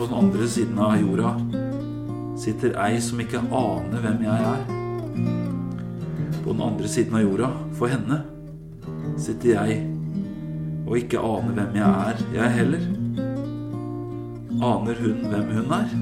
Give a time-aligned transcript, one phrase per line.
[0.00, 1.30] På den andre siden av jorda
[2.40, 4.62] sitter ei som ikke aner hvem jeg er.
[6.40, 8.16] På den andre siden av jorda, for henne,
[9.20, 9.76] sitter jeg
[10.86, 12.88] og ikke aner hvem jeg er, jeg heller.
[14.70, 15.92] Aner hun hvem hun er?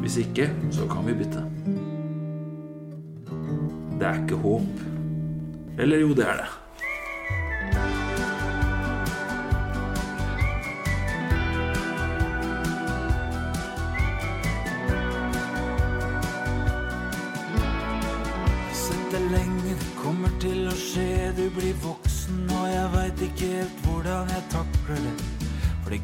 [0.00, 1.44] Hvis ikke, så kan vi bytte.
[4.00, 4.84] Det er ikke håp.
[5.76, 6.48] Eller jo, det er det.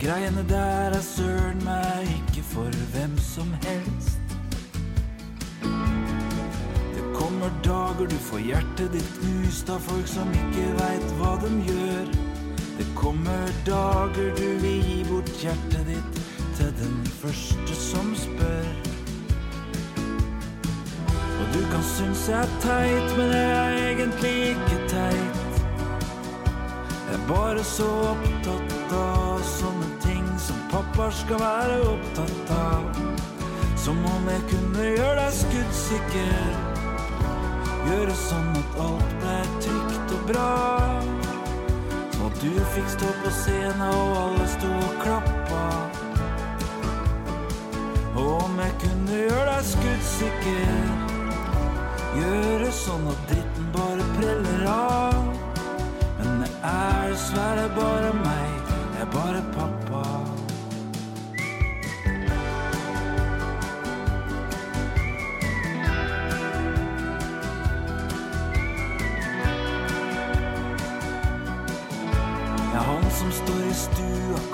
[0.01, 4.37] Greiene der er søren meg ikke for hvem som helst.
[6.95, 11.53] Det kommer dager du får hjertet ditt knust av folk som ikke veit hva de
[11.69, 12.11] gjør.
[12.77, 16.21] Det kommer dager du vil gi bort hjertet ditt
[16.59, 18.69] til den første som spør.
[21.41, 25.43] Og du kan synes jeg er teit, men jeg er egentlig ikke teit.
[27.07, 29.76] Jeg er bare så opptatt av sånne
[30.97, 32.85] ting skal være opptatt av.
[33.77, 36.55] Som om jeg kunne gjøre deg skuddsikker.
[37.87, 39.37] Gjøre sånn at alt ble
[39.67, 40.55] trygt og bra.
[42.25, 45.65] Og du fikk stå på scenen og alle sto og klappa.
[48.17, 50.77] Og om jeg kunne gjøre deg skuddsikker.
[52.17, 55.35] Gjøre sånn at dritten bare preller av.
[56.23, 59.86] Men det er dessverre bare meg, det er bare pappa.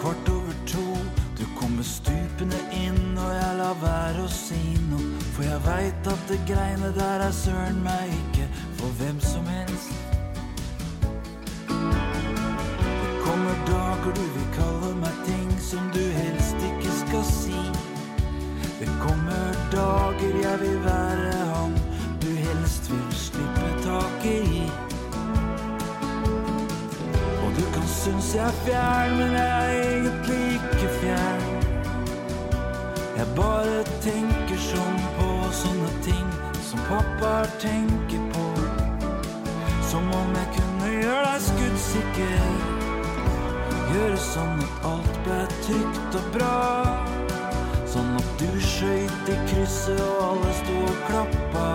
[0.03, 0.85] Kvart over to.
[1.39, 5.11] Du kommer stupende inn, og jeg lar være å si noe.
[5.35, 8.49] For jeg veit at det greiene der er søren meg ikke
[8.81, 9.95] for hvem som helst.
[11.69, 17.63] Det kommer dager du vil kalle meg ting som du helst ikke skal si.
[18.81, 21.12] Det kommer dager jeg vil være
[28.35, 31.43] jeg er fjern, men jeg er egentlig ikke fjern.
[33.17, 36.31] Jeg bare tenker sånn på sånne ting
[36.65, 38.47] som pappa tenker på.
[39.91, 42.49] Som om jeg kunne gjøre deg skuddsikker.
[43.93, 46.57] Gjøre sånn at alt ble trygt og bra.
[47.93, 51.71] Sånn at du skøyt i krysset og alle sto og klappa.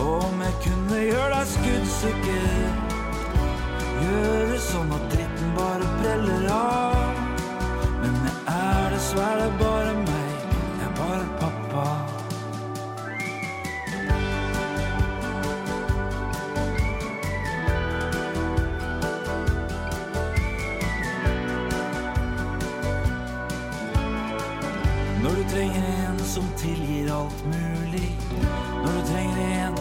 [0.00, 2.87] Og om jeg kunne gjøre deg skuddsikker.
[4.08, 7.18] Gjøre sånn at dritten bare preller av.
[8.00, 10.46] Men det er dessverre bare meg,
[10.78, 11.84] jeg er bare pappa.
[25.18, 28.08] Når du trenger en som tilgir alt mulig.
[28.40, 29.78] Når du trenger en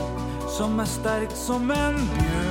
[0.57, 2.46] som er sterk som en bjørn.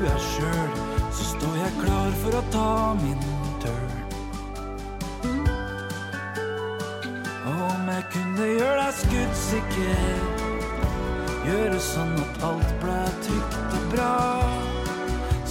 [0.00, 0.70] Du er sjøl,
[1.12, 2.68] så står jeg klar for å ta
[3.00, 3.24] min
[3.60, 3.90] tørn.
[7.50, 10.22] Om jeg kunne gjøre deg skuddsikker,
[11.50, 12.96] gjøre sånn at alt ble
[13.26, 14.16] trygt og bra.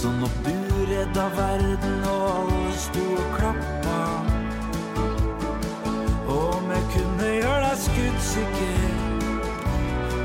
[0.00, 4.02] Sånn at du redda verden og alle sto og klappa.
[6.40, 9.08] Om jeg kunne gjøre deg skuddsikker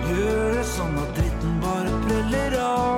[0.05, 2.94] Gjøre sånn at dritten bare preller av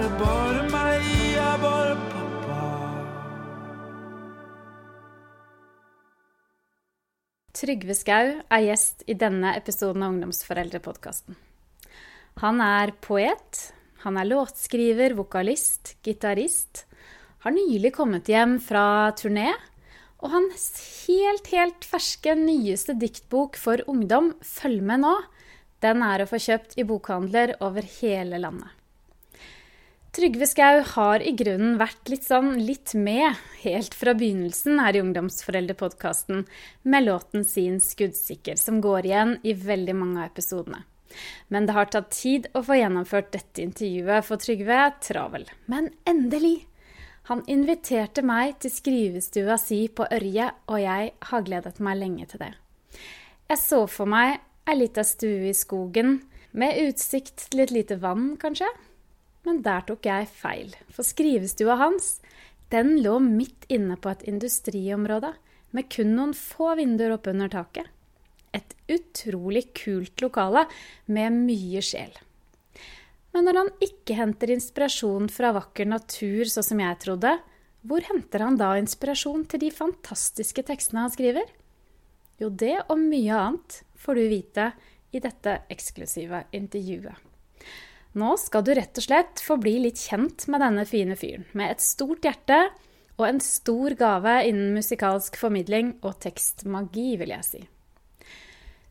[0.00, 2.58] dessverre bare meg, jeg er bare pappa
[7.60, 11.36] Trygve Skau er gjest i denne episoden av Ungdomsforeldrepodkasten.
[12.40, 13.66] Han er poet,
[14.06, 16.86] han er låtskriver, vokalist, gitarist.
[17.44, 19.50] Har nylig kommet hjem fra turné,
[20.24, 20.66] og hans
[21.04, 25.14] helt, helt ferske nyeste diktbok for ungdom, Følg med nå,
[25.84, 28.79] den er å få kjøpt i bokhandler over hele landet.
[30.10, 35.02] Trygve Skau har i grunnen vært litt sånn litt med helt fra begynnelsen her i
[35.04, 36.48] Ungdomsforeldrepodkasten
[36.82, 40.82] med låten sin 'Skuddsikker', som går igjen i veldig mange av episodene.
[41.48, 45.46] Men det har tatt tid å få gjennomført dette intervjuet, for Trygve er travel.
[45.70, 46.66] Men endelig!
[47.30, 52.42] Han inviterte meg til skrivestua si på Ørje, og jeg har gledet meg lenge til
[52.42, 52.54] det.
[53.46, 58.34] Jeg så for meg ei lita stue i skogen, med utsikt til et lite vann,
[58.36, 58.66] kanskje?
[59.48, 62.18] Men der tok jeg feil, for skrivestua hans
[62.70, 65.32] den lå midt inne på et industriområde
[65.74, 67.86] med kun noen få vinduer oppunder taket.
[68.54, 70.66] Et utrolig kult lokale
[71.10, 72.12] med mye sjel.
[73.34, 77.36] Men når han ikke henter inspirasjon fra vakker natur, sånn som jeg trodde,
[77.86, 81.46] hvor henter han da inspirasjon til de fantastiske tekstene han skriver?
[82.42, 84.70] Jo, det og mye annet får du vite
[85.14, 87.29] i dette eksklusive intervjuet.
[88.18, 91.76] Nå skal du rett og slett få bli litt kjent med denne fine fyren, med
[91.76, 92.64] et stort hjerte
[93.20, 97.60] og en stor gave innen musikalsk formidling og tekstmagi, vil jeg si.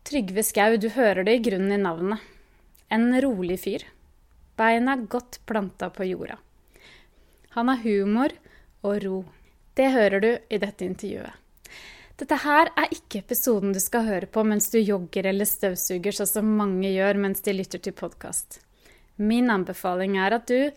[0.07, 2.21] Trygve Skau, du hører det i grunnen i navnet.
[2.89, 3.83] En rolig fyr.
[4.57, 6.39] Beina godt planta på jorda.
[7.57, 8.33] Han har humor
[8.85, 9.19] og ro.
[9.75, 11.35] Det hører du i dette intervjuet.
[12.19, 16.33] Dette her er ikke episoden du skal høre på mens du jogger eller støvsuger, sånn
[16.33, 18.59] som mange gjør mens de lytter til podkast.
[19.19, 20.71] Min anbefaling er at du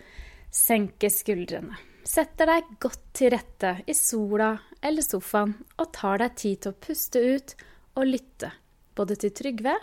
[0.53, 1.79] senker skuldrene.
[2.03, 6.81] Setter deg godt til rette i sola eller sofaen og tar deg tid til å
[6.83, 7.55] puste ut
[7.95, 8.51] og lytte,
[8.99, 9.77] både til Trygve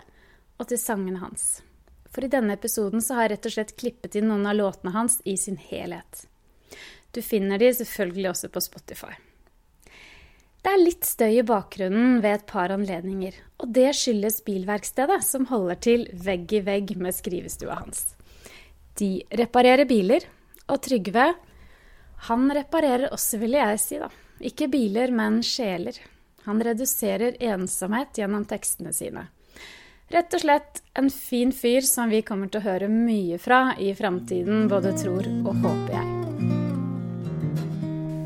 [0.60, 1.62] og til sangene hans.
[2.12, 4.92] For i denne episoden så har jeg rett og slett klippet inn noen av låtene
[4.92, 6.26] hans i sin helhet.
[7.16, 9.14] Du finner de selvfølgelig også på Spotify.
[10.60, 13.32] Det er litt støy i bakgrunnen ved et par anledninger,
[13.64, 18.10] og det skyldes bilverkstedet som holder til vegg i vegg med skrivestua hans.
[19.00, 20.26] De reparerer biler,
[20.68, 21.30] og Trygve,
[22.28, 24.10] han reparerer også, vil jeg si, da.
[24.44, 25.96] Ikke biler, men sjeler.
[26.44, 29.22] Han reduserer ensomhet gjennom tekstene sine.
[30.10, 33.92] Rett og slett en fin fyr som vi kommer til å høre mye fra i
[33.96, 36.16] framtiden, både tror og håper jeg.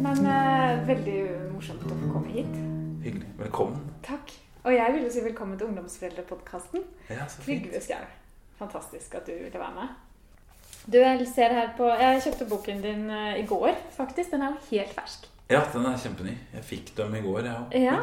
[0.06, 1.18] Men eh, veldig
[1.52, 2.56] morsomt å få komme hit.
[3.04, 3.28] Hyggelig.
[3.44, 3.84] Velkommen.
[4.06, 4.32] Takk.
[4.64, 6.88] Og jeg vil jo si velkommen til Ungdomsforeldrepodkasten.
[7.12, 7.28] Ja.
[7.44, 8.02] Trygve Skau.
[8.58, 9.94] Fantastisk at du ville være med.
[10.86, 14.30] Du, ser her på Jeg kjøpte boken din eh, i går, faktisk.
[14.34, 15.28] Den er jo helt fersk.
[15.48, 16.36] Ja, den er kjempeny.
[16.54, 17.76] Jeg fikk dem i går, jeg òg.
[17.80, 17.98] Ja.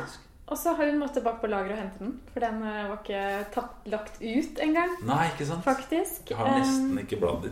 [0.51, 2.97] Og så har hun måttet bak på lageret og hente den, for den eh, var
[2.97, 3.21] ikke
[3.53, 5.63] tatt, lagt ut engang, Nei, ikke sant?
[5.63, 6.25] faktisk.
[6.27, 7.51] Jeg har nesten Um, ikke bladd i.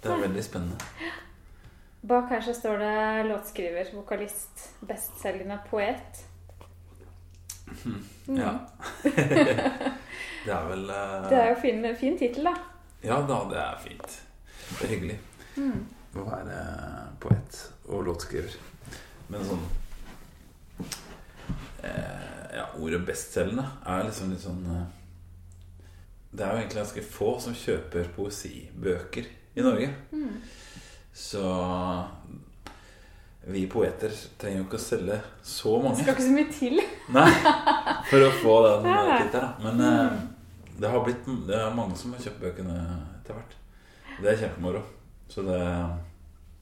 [0.00, 0.78] Det er veldig spennende.
[2.08, 6.24] Bak her så står det låtskriver, vokalist, bestselgende poet.
[7.70, 8.00] Mm.
[8.34, 8.50] Ja.
[9.04, 11.28] det er vel uh...
[11.30, 12.56] Det er jo fin, fin tittel, da.
[13.06, 14.16] Ja da, det er fint.
[14.78, 15.18] Det er hyggelig
[15.56, 15.80] Mm.
[16.14, 16.58] å være
[17.20, 17.56] poet
[17.90, 18.54] og låtskriver.
[19.28, 19.64] Men sånn
[21.82, 24.86] eh, Ja, ordet bestselgende er liksom litt sånn eh,
[26.32, 29.26] Det er jo egentlig ganske få som kjøper poesibøker
[29.58, 29.90] i Norge.
[30.14, 30.36] Mm.
[31.12, 31.42] Så
[33.50, 36.82] vi poeter trenger jo ikke å selge så Det mange skal ikke så mye til.
[37.16, 37.30] Nei,
[38.10, 39.54] for å få den eh, tittelen.
[39.64, 40.20] Men mm.
[40.78, 42.76] det har blitt Det er mange som har kjøpt bøkene
[43.18, 43.56] etter hvert.
[44.20, 44.82] Det er kjempemoro.
[45.30, 45.60] Så det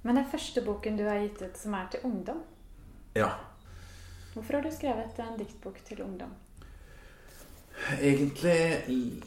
[0.03, 2.43] Men den første boken du har gitt ut som er til ungdom,
[3.17, 3.31] Ja.
[4.35, 6.31] hvorfor har du skrevet en diktbok til ungdom?
[8.01, 9.25] Egentlig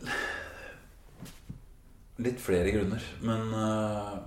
[2.21, 3.03] litt flere grunner.
[3.21, 4.17] Men eh,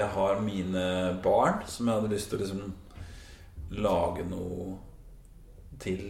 [0.00, 0.84] jeg har mine
[1.24, 2.72] barn som jeg hadde lyst til å liksom
[3.80, 4.78] lage noe
[5.80, 6.00] til.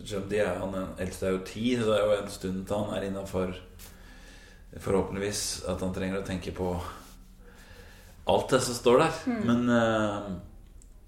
[0.00, 2.94] De er, han eldste er jo ti, så det er jo en stund til han
[2.96, 3.54] er innafor
[4.78, 6.70] Forhåpentligvis at han trenger å tenke på
[8.30, 9.18] alt det som står der.
[9.26, 10.30] Men uh,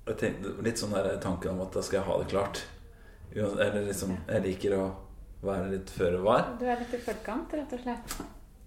[0.09, 2.63] jeg tenkte, litt sånn der tanken om at da skal jeg ha det klart.
[3.33, 4.85] Eller liksom Jeg liker å
[5.43, 6.53] være litt føre var.
[6.59, 8.17] Du er litt i forkant, rett og slett.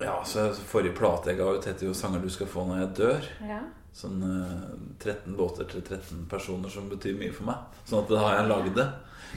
[0.01, 2.95] Ja, så Forrige plate jeg ga ut, heter jo 'Sanger du skal få når jeg
[2.99, 3.29] dør'.
[3.47, 3.61] Ja.
[3.95, 4.63] Sånn eh,
[4.99, 7.55] 13 låter til 13 personer som betyr mye for meg.
[7.87, 8.87] Sånn at da har jeg lagd det.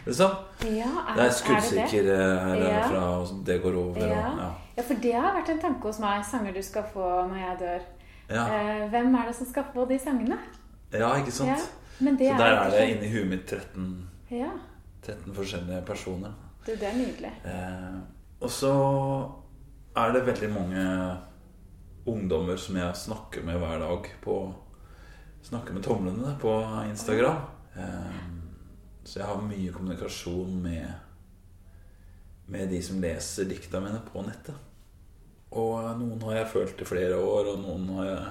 [0.07, 0.31] Liksom.
[0.77, 2.83] ja er, Det er skuddsikker eh, her Ja.
[2.89, 4.03] fra og Det går over.
[4.03, 4.33] Og, Ja.
[4.43, 4.49] ja.
[4.77, 6.25] Ja, for det har vært en tanke hos meg.
[6.25, 7.87] Sanger du skal få når jeg dør.
[8.31, 8.45] Ja.
[8.47, 10.39] Eh, hvem er det som skal få de sangene?
[10.93, 11.49] ja, ikke sant?
[11.49, 11.57] Ja,
[12.01, 14.51] men det Så der rett er det slett- inni huet mitt 13, Ja,
[15.03, 16.33] 13 forskjellige personer.
[16.67, 17.33] du, det er nydelig.
[17.45, 18.01] Eh,
[18.41, 19.31] og så
[19.97, 21.19] er det veldig mange
[22.13, 24.39] ungdommer som jeg snakker med hver dag på
[25.49, 26.51] Snakker med tomlene på
[26.91, 27.37] Instagram.
[27.79, 28.17] Eh,
[29.05, 30.89] så jeg har mye kommunikasjon med
[32.49, 34.57] Med de som leser dikta mine på nettet.
[35.53, 38.29] Og noen har jeg følt i flere år, og noen jeg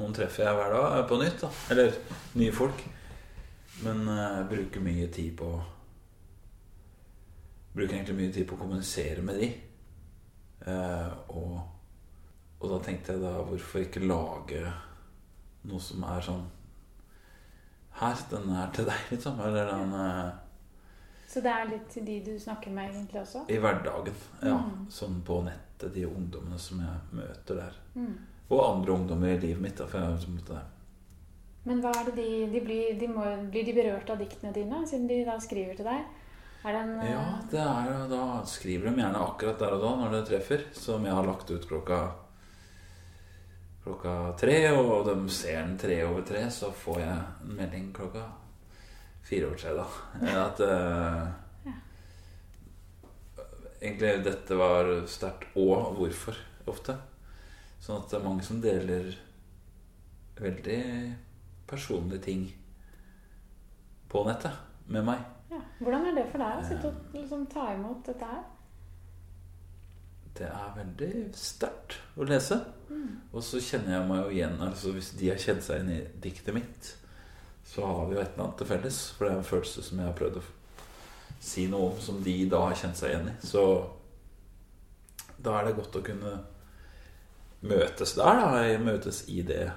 [0.00, 1.48] Noen treffer jeg hver dag på nytt, da.
[1.74, 1.96] Eller
[2.40, 2.84] nye folk.
[3.84, 5.50] Men eh, jeg bruker mye tid på
[7.70, 9.50] Bruker egentlig mye tid på å kommunisere med de.
[10.66, 11.60] Eh, og,
[12.60, 14.62] og da tenkte jeg da hvorfor ikke lage
[15.68, 16.46] noe som er sånn
[18.00, 19.40] Her, den er til deg, liksom.
[19.44, 20.28] Eller den eh,
[21.28, 23.42] Så det er litt til de du snakker med egentlig også?
[23.48, 24.20] I hverdagen.
[24.40, 24.56] Ja.
[24.56, 24.86] Mm.
[24.92, 25.90] Sånn på nettet.
[25.94, 27.76] De ungdommene som jeg møter der.
[27.96, 28.14] Mm.
[28.50, 29.76] Og andre ungdommer i livet mitt.
[29.80, 33.26] Da, for jeg er på en Men hva er det de, de, blir, de må,
[33.52, 36.08] blir de berørt av diktene dine, siden de da skriver til deg?
[36.64, 40.24] En eh, Ja, det er da skriver de gjerne akkurat der og da når det
[40.30, 40.66] treffer.
[40.76, 42.00] Som jeg har lagt ut klokka
[43.84, 48.24] klokka tre, og de ser den tre over tre, så får jeg en melding klokka
[49.24, 49.86] fire over tre, da.
[50.46, 51.30] At eh,
[53.80, 56.36] Egentlig dette var sterkt, og hvorfor,
[56.68, 56.98] ofte.
[57.80, 59.06] Sånn at det er mange som deler
[60.36, 60.80] veldig
[61.70, 62.42] personlige ting
[64.12, 64.58] på nettet
[64.92, 65.22] med meg.
[65.48, 65.62] ja.
[65.78, 68.42] Hvordan er det for deg å sitte og liksom, ta imot dette her?
[70.36, 71.10] Det er veldig
[71.40, 72.60] sterkt å lese.
[73.30, 76.00] Og så kjenner jeg meg jo igjen altså Hvis de har kjent seg inn i
[76.22, 76.94] diktet mitt,
[77.70, 78.98] så har vi jo et eller annet til felles.
[79.14, 80.46] For det er en følelse som jeg har prøvd å
[81.40, 83.36] si noe om, som de da har kjent seg igjen i.
[83.46, 83.62] Så
[85.40, 86.32] da er det godt å kunne
[87.60, 88.64] møtes der, da.
[88.82, 89.68] Møtes i det.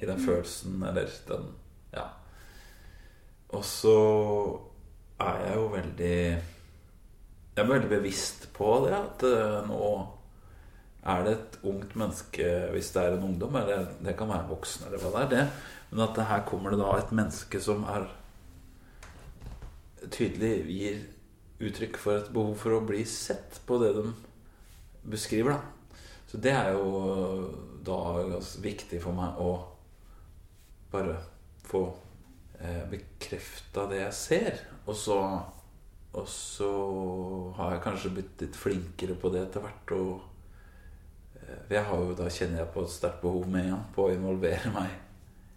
[0.00, 1.52] I den følelsen, eller den
[1.94, 2.08] Ja.
[3.50, 3.96] Og så
[5.20, 6.18] er jeg jo veldig
[7.60, 8.94] jeg er veldig bevisst på det.
[8.96, 9.86] At eh, nå
[11.00, 14.50] er det et ungt menneske, hvis det er en ungdom, eller det kan være en
[14.52, 15.44] voksen, eller hva det er, det.
[15.90, 18.06] Men at det her kommer det da et menneske som er
[20.10, 21.00] tydelig gir
[21.60, 24.04] uttrykk for et behov for å bli sett på det de
[25.10, 25.98] beskriver, da.
[26.30, 27.48] Så det er jo
[27.84, 27.98] da
[28.62, 29.50] viktig for meg å
[30.92, 31.16] bare
[31.66, 31.82] få
[32.60, 34.60] eh, bekrefta det jeg ser.
[34.86, 35.18] Og så
[36.10, 36.70] og så
[37.54, 39.92] har jeg kanskje blitt litt flinkere på det etter hvert.
[39.94, 40.29] Og
[41.70, 44.72] jeg har jo, da kjenner jeg på et sterkt behov med en på å involvere
[44.74, 44.90] meg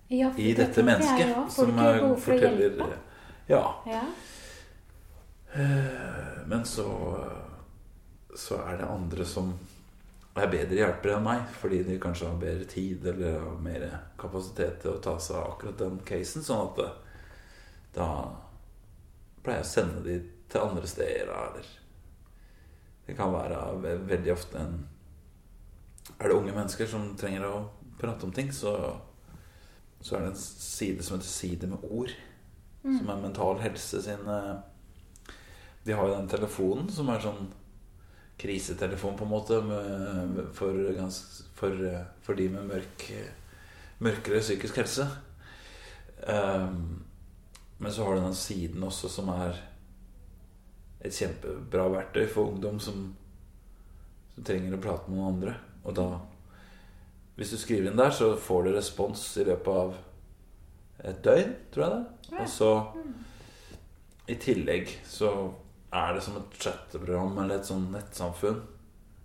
[0.09, 1.27] Ja, i det dette mennesket.
[1.27, 1.55] jeg også.
[1.65, 2.97] Som er- for forteller hjelpe?
[3.49, 3.63] Ja.
[3.87, 4.03] Ja.
[5.53, 6.85] Eh, Men så
[8.35, 9.53] Så er det andre som
[10.35, 13.83] er bedre hjelpere enn meg, fordi de kanskje har bedre tid eller har mer
[14.17, 16.41] kapasitet til å ta seg av akkurat den casen.
[16.41, 16.87] Sånn at det,
[17.93, 18.07] da
[19.43, 20.15] pleier jeg å sende de
[20.49, 21.63] til andre steder, eller
[23.05, 24.87] Det kan være veldig ofte en
[26.19, 27.55] Er det unge mennesker som trenger å
[27.99, 28.75] prate om ting, så,
[30.01, 32.13] så er det en side som heter Side med ord.
[32.83, 34.55] Som er Mental Helse sin eh,
[35.85, 37.45] De har jo den telefonen som er sånn
[38.43, 40.75] krisetelefon, på en måte, med, for,
[41.55, 41.83] for,
[42.25, 43.05] for de med mørk,
[44.03, 45.05] mørkere psykisk helse.
[46.27, 47.03] Um,
[47.77, 49.59] men så har du den siden også som er
[51.03, 53.09] et kjempebra verktøy for ungdom som,
[54.33, 55.55] som trenger å prate med noen andre.
[55.83, 56.07] Og da
[57.35, 59.95] Hvis du skriver inn der, så får du respons i løpet av
[61.03, 62.41] et døgn, tror jeg det.
[62.43, 62.69] Og så
[64.29, 65.31] i tillegg så
[65.93, 68.61] er det som et chatteprogram eller et sånn nettsamfunn.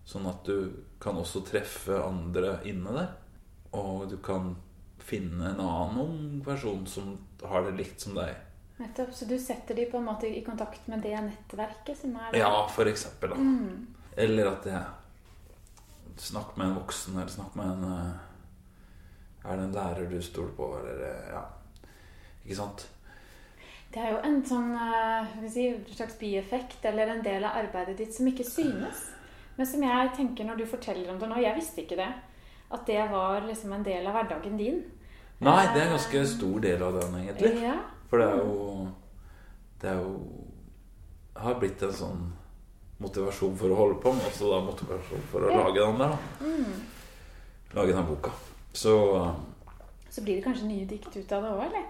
[0.08, 0.72] Sånn at du
[1.02, 3.12] kan også treffe andre inne der.
[3.76, 4.54] Og du kan
[5.04, 8.34] finne en annen person som har det likt som deg.
[8.78, 9.12] Nettopp.
[9.14, 12.40] Så du setter de på en måte i kontakt med det nettverket som er der?
[12.44, 13.34] Ja, for eksempel.
[13.34, 13.36] Da.
[13.36, 13.86] Mm.
[14.18, 14.82] Eller at jeg
[16.20, 20.54] snakker med en voksen, eller snakk med en eh, Er det en lærer du stoler
[20.56, 21.44] på, eller eh, Ja.
[22.44, 22.88] Ikke sant?
[23.92, 28.14] Det er jo en sånn eh, si, slags bieffekt eller en del av arbeidet ditt
[28.14, 29.06] som ikke synes.
[29.56, 32.10] Men som jeg tenker når du forteller om det nå Jeg visste ikke det.
[32.70, 34.82] At det var liksom en del av hverdagen din.
[35.40, 37.54] Nei, det er en ganske stor del av den, egentlig.
[37.62, 37.78] Ja.
[38.10, 38.88] For det er jo
[39.80, 40.12] Det er jo
[41.38, 42.22] har blitt en sånn
[42.98, 46.16] motivasjon for å holde på, men også da motivasjon for å lage den der.
[47.70, 48.32] da Lage den boka.
[48.72, 48.94] Så
[50.10, 51.84] Så blir det kanskje nye dikt ut av det òg, eller?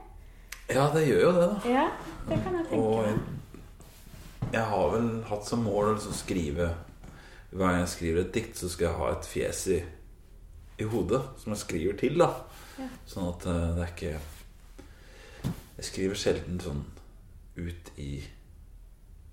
[0.69, 1.71] ja, det gjør jo det, da.
[1.71, 1.85] Ja,
[2.29, 4.51] det kan jeg tenke Og meg.
[4.53, 6.67] jeg har vel hatt som mål å liksom skrive
[7.51, 9.79] Hver gang jeg skriver et dikt, så skal jeg ha et fjes i,
[10.79, 12.19] i hodet som jeg skriver til.
[12.21, 12.35] da
[12.79, 12.89] Ja.
[13.09, 14.21] Sånn at eh, det er ikke
[15.79, 16.85] Jeg skriver sjelden sånn
[17.57, 18.23] ut i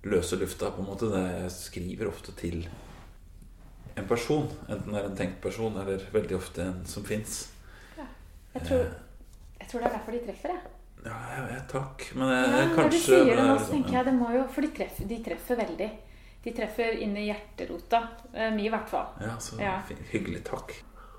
[0.06, 1.08] løse lufta, på en måte.
[1.12, 2.66] Det jeg skriver ofte til
[3.96, 4.48] en person.
[4.68, 7.48] Enten det er en tenkt person, eller veldig ofte en som fins.
[8.56, 8.86] Jeg tror,
[9.60, 10.72] jeg tror det er derfor de treffer, jeg.
[11.06, 11.16] Ja,
[11.52, 12.06] jeg takk.
[12.16, 14.30] Men jeg, Ja, kanskje når du sier det nå, så liksom- tenker jeg det må
[14.32, 15.90] jo For de treffer, de treffer veldig.
[16.42, 18.00] De treffer inn i hjerterota.
[18.32, 19.06] Mye, i hvert fall.
[19.20, 19.82] Ja, så Ja.
[20.12, 20.42] hyggelig.
[20.44, 20.72] Takk.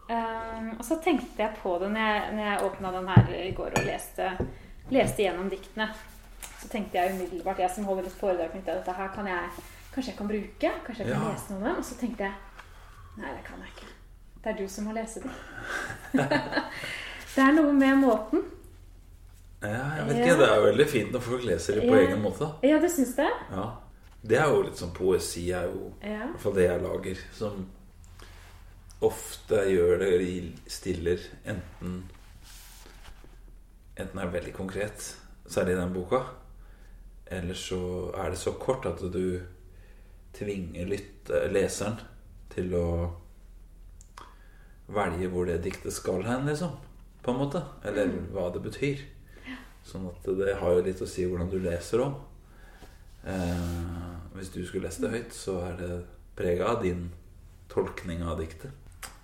[0.10, 3.52] Eh, og så tenkte jeg på det når jeg, når jeg åpna den her i
[3.52, 4.48] går og leste,
[4.90, 5.90] leste gjennom diktene.
[6.68, 9.50] Så tenkte jeg umiddelbart, jeg som holder et foredrag knyttet til dette her, kan jeg,
[9.94, 10.72] kanskje jeg kan bruke?
[10.86, 11.30] Kanskje jeg kan Ja.
[11.32, 11.78] lese noe om dem?
[11.78, 12.34] Og så tenkte jeg
[13.18, 13.88] nei, det kan jeg ikke.
[14.44, 15.32] Det er du som må lese dem.
[17.36, 18.44] det er noe med måten.
[19.62, 20.24] Ja, jeg vet Ja.
[20.26, 22.02] ikke, Det er veldig fint når folk leser det på Ja.
[22.08, 22.52] egen måte.
[22.64, 23.30] Ja, du syns det?
[23.52, 23.70] Ja.
[24.28, 27.70] Det er jo litt sånn poesi, er jo i hvert fall det jeg lager, som
[29.02, 32.04] ofte gjør det stiller enten
[33.98, 35.16] Enten er veldig konkret,
[35.48, 36.20] særlig i den boka,
[37.30, 37.80] eller så
[38.16, 39.40] er det så kort at du
[40.38, 42.00] tvinger litt, leseren
[42.54, 42.88] til å
[44.94, 46.76] velge hvor det diktet skal hen, liksom.
[47.24, 47.62] På en måte.
[47.88, 49.04] Eller hva det betyr.
[49.88, 52.16] Sånn at det har jo litt å si hvordan du leser òg.
[53.28, 53.68] Eh,
[54.38, 55.92] hvis du skulle lest det høyt, så er det
[56.38, 57.10] prega av din
[57.72, 58.72] tolkning av diktet.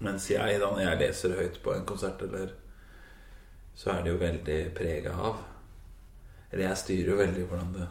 [0.04, 2.52] Mens jeg, da når jeg leser høyt på en konsert, eller
[3.76, 5.40] så er det jo veldig prega av
[6.54, 7.88] Eller jeg styrer jo veldig hvordan det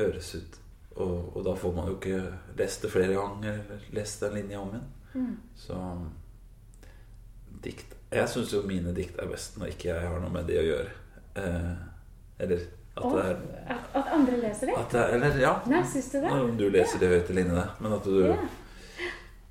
[0.00, 0.56] høres ut.
[0.96, 2.20] Og, og da får man jo ikke
[2.58, 5.36] lest det flere ganger, eller lest den linje om igjen.
[5.58, 5.76] Så
[7.64, 10.58] dikt Jeg syns jo mine dikt er best når ikke jeg har noe med det
[10.60, 10.92] å gjøre.
[11.38, 11.72] Eh,
[12.42, 12.62] eller
[12.96, 13.36] at Og er
[13.70, 14.78] at, at andre leser det?
[14.98, 15.52] er, Eller ja.
[15.70, 16.30] Nei, syns du det?
[16.34, 17.76] Om du leser det høyt til inni deg.
[17.84, 18.38] Men at du Ja.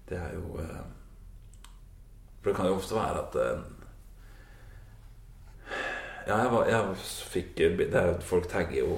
[0.10, 0.82] Det er jo eh,
[2.42, 3.60] For det kan jo ofte være at eh,
[6.30, 8.98] Ja, jeg, var, jeg fikk Det er folk tagger jo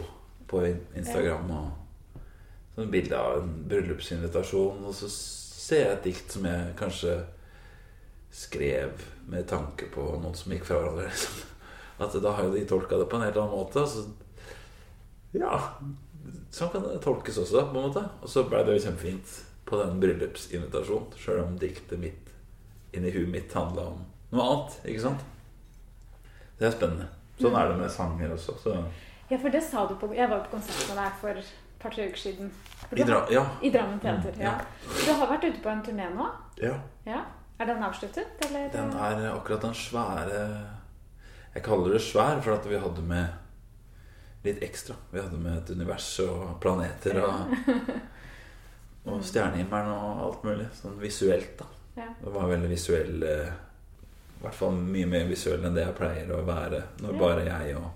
[0.51, 1.69] på Instagram og
[2.75, 7.13] sånn bilde av en bryllupsinvitasjon, og så ser jeg et dikt som jeg kanskje
[8.35, 11.07] skrev med tanke på noen som gikk fra hverandre.
[11.11, 11.47] Liksom.
[12.03, 13.85] At da har jo de tolka det på en helt annen måte.
[13.87, 14.03] Så,
[15.37, 15.53] ja,
[16.51, 18.03] sånn kan det tolkes også, på en måte.
[18.19, 19.37] Og så ble det jo kjempefint
[19.69, 22.35] på den bryllupsinvitasjonen, sjøl om diktet mitt
[22.91, 24.79] inni huet mitt handla om noe annet.
[24.83, 25.23] Ikke sant?
[26.59, 27.11] Det er spennende.
[27.41, 28.55] Sånn er det med sanger også.
[28.63, 28.75] Så.
[29.31, 32.07] Ja, for det sa du på Jeg var på konsert med deg for et par-tre
[32.09, 32.51] uker siden.
[32.91, 33.45] I dra ja.
[33.63, 34.33] I Drammen Teater.
[34.35, 34.51] Mm, Ja.
[34.57, 34.95] ja.
[35.05, 36.27] Du har vært ute på en turné nå?
[36.61, 36.75] ja.
[37.05, 37.21] Ja.
[37.61, 38.69] Er den avsluttet, eller?
[38.73, 40.39] Den er akkurat den svære
[41.53, 43.27] Jeg kaller det svær, for at vi hadde med
[44.43, 44.95] litt ekstra.
[45.11, 47.51] Vi hadde med et univers og planeter og,
[49.05, 50.65] og stjernehimmelen og alt mulig.
[50.77, 51.67] Sånn visuelt, da.
[51.99, 52.07] Ja.
[52.23, 53.51] Det var veldig visuell eh,
[54.41, 57.75] I hvert fall mye mer visuell enn det jeg pleier å være når bare jeg
[57.77, 57.89] og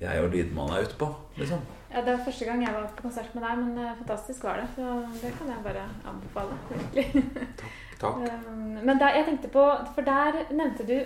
[0.00, 1.06] jeg og lydmannen er ute på.
[1.38, 1.60] Liksom.
[1.92, 4.58] Ja, Det var første gang jeg var på konsert med deg, men eh, fantastisk var
[4.58, 4.64] det.
[4.74, 4.88] Så
[5.22, 6.56] det kan jeg bare anbefale.
[6.72, 7.24] virkelig.
[8.02, 8.16] Takk.
[8.48, 9.62] Um, men da, jeg tenkte på
[9.94, 10.96] For der nevnte du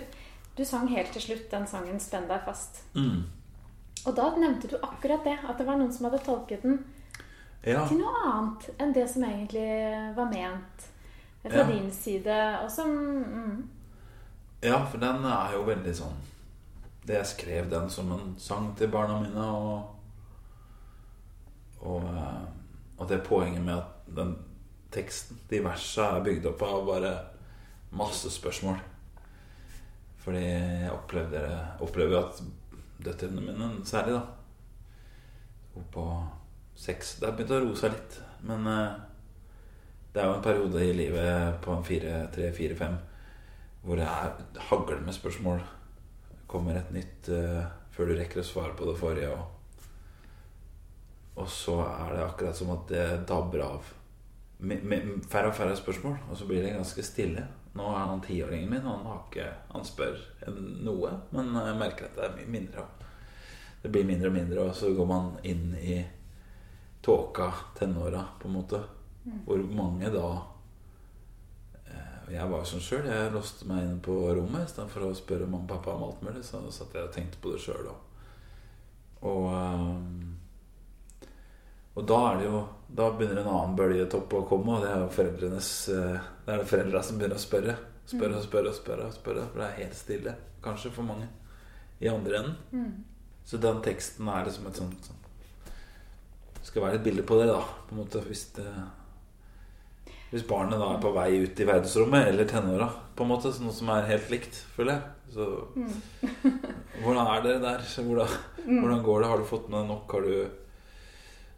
[0.57, 2.81] Du sang helt til slutt den sangen 'Spenn deg fast'.
[2.95, 3.21] Mm.
[4.07, 5.37] Og da nevnte du akkurat det.
[5.47, 6.83] At det var noen som hadde tolket den
[7.63, 7.85] Ja.
[7.87, 10.89] til noe annet enn det som egentlig var ment
[11.43, 11.63] fra Ja.
[11.67, 12.59] din side.
[12.63, 13.69] Og som mm,
[14.61, 16.17] Ja, for den er jo veldig sånn
[17.07, 19.95] Det Jeg skrev den som en sang til barna mine, og
[21.79, 22.43] Og, eh,
[22.97, 24.35] og det poenget med at den
[24.91, 27.11] teksten, de versa, er bygd opp av bare
[27.95, 28.75] masse spørsmål.
[30.19, 31.43] Fordi jeg opplevde
[31.79, 32.41] opplever at
[33.05, 34.21] døtrene mine, særlig, da
[35.73, 36.05] Hun på
[36.75, 38.19] seks Det har begynt å roe seg litt.
[38.41, 38.99] Men eh,
[40.13, 42.99] det er jo en periode i livet på fire, tre, fire, fem
[43.83, 45.61] hvor det er hagler med spørsmål.
[46.49, 47.63] Kommer et nytt uh,
[47.93, 49.31] før du rekker å svare på det forrige.
[49.35, 49.45] Og,
[51.39, 53.95] og så er det akkurat som at det dabber av.
[54.59, 57.45] Med, med færre og færre spørsmål, og så blir det ganske stille.
[57.79, 60.17] Nå er han tiåringen min, og han, har ikke, han spør
[60.83, 62.85] noe, men jeg merker at det er mindre.
[63.79, 66.01] Det blir mindre og mindre, og så går man inn i
[67.05, 68.81] tåka, tenåra, på en måte.
[69.45, 70.25] Hvor mange da
[72.29, 73.07] Jeg var sånn sjøl.
[73.09, 76.43] Jeg låste meg inne på rommet istedenfor å spørre mamma og pappa om alt mulig.
[76.45, 77.99] Så satt jeg og tenkte på det sjøl òg.
[79.29, 81.27] Og, eh,
[81.99, 82.59] og da er det jo
[82.95, 86.61] Da begynner en annen bølgetopp å komme, og det er jo foreldrenes eh, Det er
[86.61, 87.75] det foreldra som begynner å spørre.
[88.09, 89.11] Spørre og spørre og spørre.
[89.13, 91.27] spørre For det er helt stille, kanskje, for mange
[91.99, 92.55] i andre enden.
[93.45, 97.61] Så den teksten er liksom et sånt sånt Skal være et bilde på det, da.
[97.61, 98.67] På en måte Hvis det
[100.29, 103.73] hvis barnet da er på vei ut i verdensrommet, eller tenåra, på en måte, noe
[103.73, 105.15] som er helt likt, føler jeg.
[105.33, 105.45] Så
[107.03, 107.85] hvordan er dere der?
[108.05, 109.29] Hvordan, hvordan går det?
[109.29, 110.11] Har du fått med deg nok?
[110.11, 110.35] Har du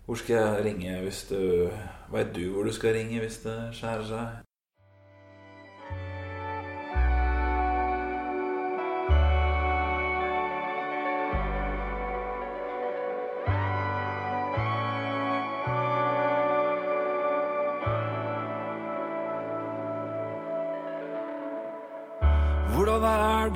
[0.05, 1.69] Hvor skal jeg ringe hvis du
[2.11, 4.50] Veit du hvor du skal ringe hvis det skjærer seg?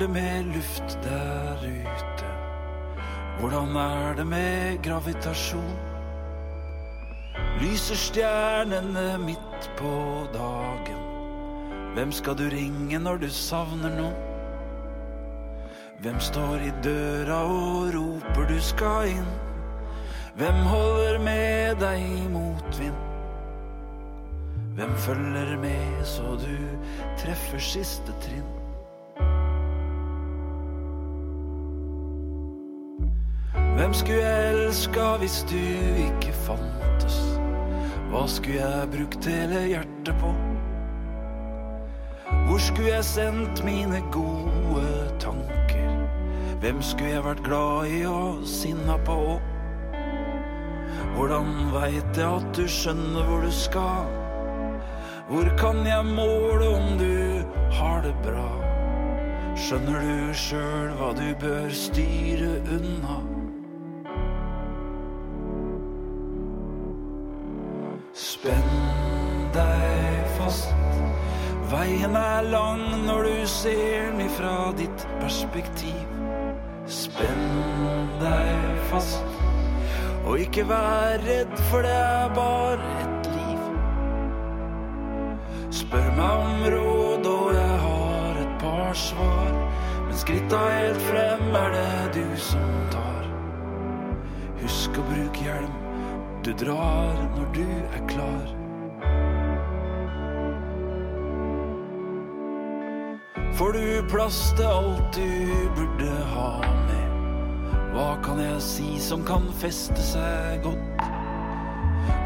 [0.06, 2.26] Det med luft der ute?
[3.40, 5.76] Hvordan er det med gravitasjon?
[7.60, 11.02] Lyser stjernene midt på dagen?
[11.94, 14.14] Hvem skal du ringe når du savner noen?
[16.00, 19.32] Hvem står i døra og roper du skal inn?
[20.36, 23.02] Hvem holder med deg i motvind?
[24.76, 26.54] Hvem følger med så du
[27.18, 28.65] treffer siste trinn?
[33.76, 35.58] Hvem skulle jeg elska hvis du
[36.00, 37.16] ikke fantes?
[38.08, 40.30] Hva skulle jeg brukt hele hjertet på?
[42.46, 44.86] Hvor skulle jeg sendt mine gode
[45.20, 45.92] tanker?
[46.64, 49.18] Hvem skulle jeg vært glad i og sinna på?
[51.18, 54.08] Hvordan veit jeg at du skjønner hvor du skal?
[55.28, 57.44] Hvor kan jeg måle om du
[57.76, 58.50] har det bra?
[59.52, 63.35] Skjønner du sjøl hva du bør styre unna?
[68.46, 70.68] Spenn deg fast.
[71.66, 76.12] Veien er lang når du ser den ifra ditt perspektiv.
[76.86, 77.48] Spenn
[78.20, 79.24] deg fast.
[80.28, 83.64] Og ikke vær redd, for det er bare et liv.
[85.80, 89.50] Spør meg om råd, og jeg har et par svar.
[90.04, 93.26] Men skritta helt frem er det du som tar.
[94.62, 95.85] Husk å bruke hjelm.
[96.46, 98.50] Du drar når du er klar.
[103.58, 106.52] Får du plass til alt du burde ha
[106.84, 107.16] med?
[107.96, 111.02] Hva kan jeg si som kan feste seg godt?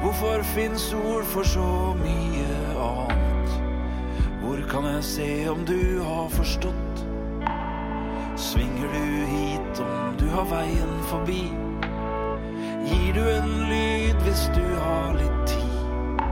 [0.02, 1.70] Hvorfor fins ord for så
[2.02, 3.56] mye annet?
[4.44, 7.04] Hvor kan jeg se om du har forstått?
[8.36, 11.69] Svinger du hit om du har veien forbi?
[12.90, 16.22] Gir du en lyd hvis du har litt tid?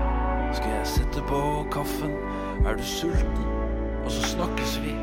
[0.56, 2.16] Skal jeg sette på kaffen?
[2.66, 3.44] Er du sulten?
[4.02, 4.94] Og så snakkes vi.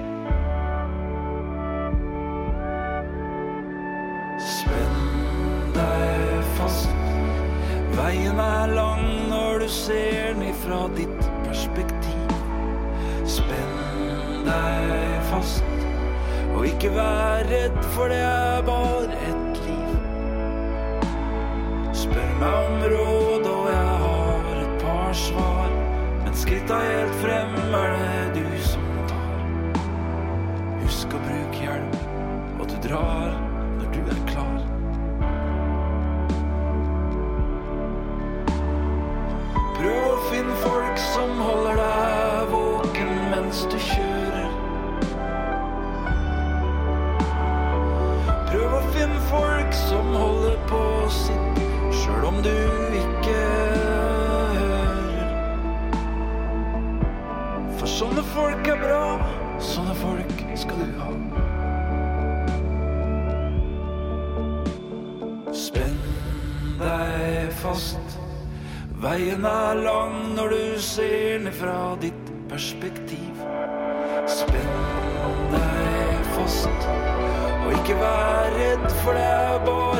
[4.43, 6.91] Spenn deg fast.
[7.95, 12.35] Veien er lang når du ser den ifra ditt perspektiv.
[13.37, 15.63] Spenn deg fast.
[16.55, 19.24] Og ikke vær redd, for det er bare
[22.39, 25.73] meg om råd, og jeg har et par svar.
[26.23, 27.97] Men skritta helt frem er
[28.35, 29.81] det du som tar.
[30.83, 31.97] Husk å bruke hjelm,
[32.59, 33.44] og du drar
[71.59, 73.43] fra ditt perspektiv.
[74.27, 76.87] Spenn deg fast.
[77.65, 79.94] Og ikke vær redd, for det er bare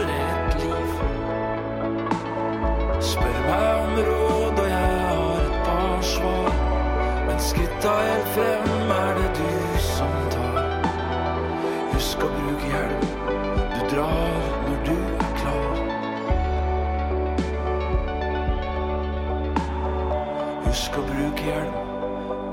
[20.96, 21.74] Å bruke hjelm.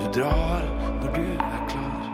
[0.01, 0.65] Du drar
[0.99, 2.09] når du er klar.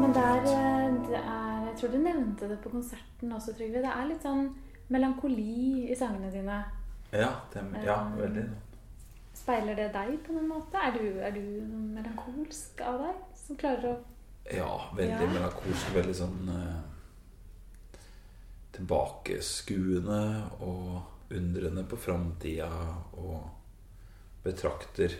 [0.00, 0.40] Men der,
[1.10, 3.84] det er, jeg tror du nevnte det på konserten også, Trygve.
[3.84, 4.48] Det er litt sånn
[4.88, 6.64] melankoli i sangene dine.
[7.12, 8.48] Ja, det, ja veldig.
[9.34, 10.78] Speiler det deg på noen måte?
[10.78, 11.40] Er du, er du
[11.96, 13.22] melankolsk av deg?
[13.46, 13.96] Som klarer å
[14.52, 15.30] Ja, veldig Ja.
[15.32, 15.92] melankolsk.
[15.94, 16.80] Veldig sånn eh,
[18.72, 20.22] tilbakeskuende
[20.60, 22.68] og undrende på framtida
[23.16, 23.50] og
[24.44, 25.14] betrakter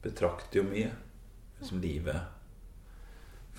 [0.00, 0.90] Betrakter jo mye.
[1.60, 2.16] Liksom livet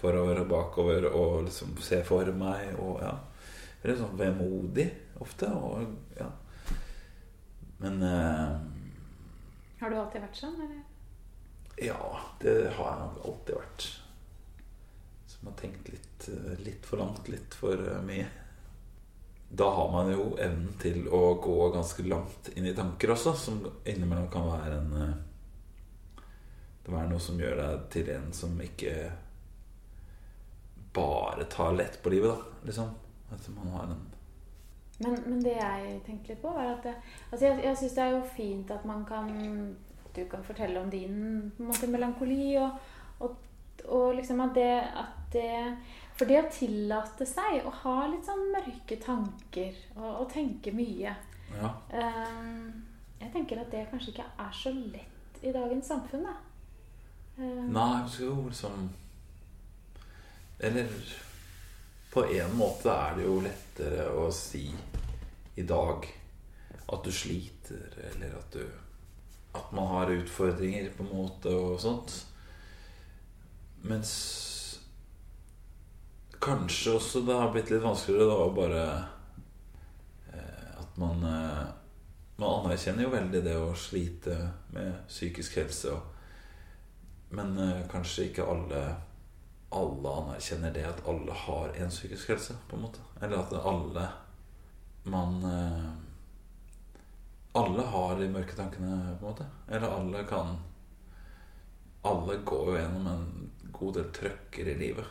[0.02, 3.12] forover og bakover og liksom se for meg og ja.
[3.84, 4.88] Veldig sånn vemodig
[5.22, 5.46] ofte.
[5.54, 5.86] Og,
[6.18, 6.28] ja.
[7.82, 8.56] Men eh,
[9.82, 10.82] Har du alltid vært sånn, eller?
[11.82, 13.98] ja, det har jeg alltid vært.
[15.26, 18.28] som har tenkt litt, eh, litt for langt, litt for eh, mye.
[19.50, 23.64] Da har man jo evnen til å gå ganske langt inn i tanker også, som
[23.86, 25.16] innimellom kan være en eh,
[26.84, 28.94] Det være noe som gjør deg til en som ikke
[30.94, 32.66] bare tar lett på livet, da.
[32.66, 32.94] Liksom.
[33.32, 34.08] At man har en
[35.04, 36.94] Men, men det jeg tenkte litt på, var at det,
[37.32, 39.32] altså jeg, jeg syns det er jo fint at man kan
[40.16, 42.72] Du kan fortelle om din måte, melankoli, og,
[43.20, 43.36] og,
[43.88, 44.72] og liksom at det,
[45.04, 45.78] at det
[46.20, 51.16] For det å tillate seg å ha litt sånn mørke tanker og, og tenke mye
[51.56, 51.72] Ja.
[51.96, 52.84] um,
[53.22, 56.36] Jeg tenker at det kanskje ikke er så lett i dagens samfunn, da.
[57.40, 58.90] Um, Nei, jo liksom
[60.60, 60.92] Eller
[62.12, 64.66] på en måte er det jo lettere å si
[65.56, 66.08] i dag
[66.92, 68.66] at du sliter, eller at du
[69.54, 72.14] At man har utfordringer, på en måte, og sånt.
[73.84, 74.12] Mens
[76.40, 78.86] kanskje også det har blitt litt vanskeligere da å bare
[80.32, 81.66] eh, At man eh,
[82.40, 84.38] Man anerkjenner jo veldig det å slite
[84.72, 85.92] med psykisk helse.
[85.92, 86.12] Og
[87.32, 88.82] men eh, kanskje ikke alle
[89.72, 93.04] Alle anerkjenner det at alle har en psykisk helse, på en måte.
[93.22, 94.10] Eller at alle
[95.04, 95.92] Man eh,
[97.58, 99.48] Alle har de mørke tankene, på en måte.
[99.68, 100.58] Eller alle kan
[102.04, 105.06] Alle går jo gjennom en god del trøkker i livet.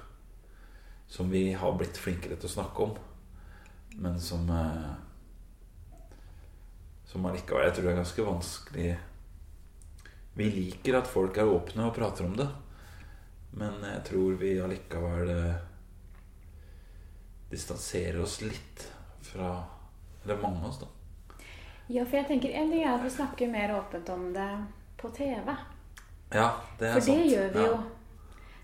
[1.08, 2.96] Som vi har blitt flinkere til å snakke om.
[3.96, 4.90] Men som eh,
[7.06, 8.90] Som allikevel Jeg tror det er ganske vanskelig
[10.40, 12.46] vi liker at folk er åpne og prater om det.
[13.50, 15.54] Men jeg tror vi allikevel eh,
[17.50, 18.86] distanserer oss litt
[19.20, 19.62] fra
[20.24, 20.86] Eller mange av oss, da.
[21.90, 24.50] Ja, for jeg tenker en ting er at vi snakker mer åpent om det
[25.00, 25.56] på TV.
[26.30, 27.78] Ja, det er For det gjør vi jo.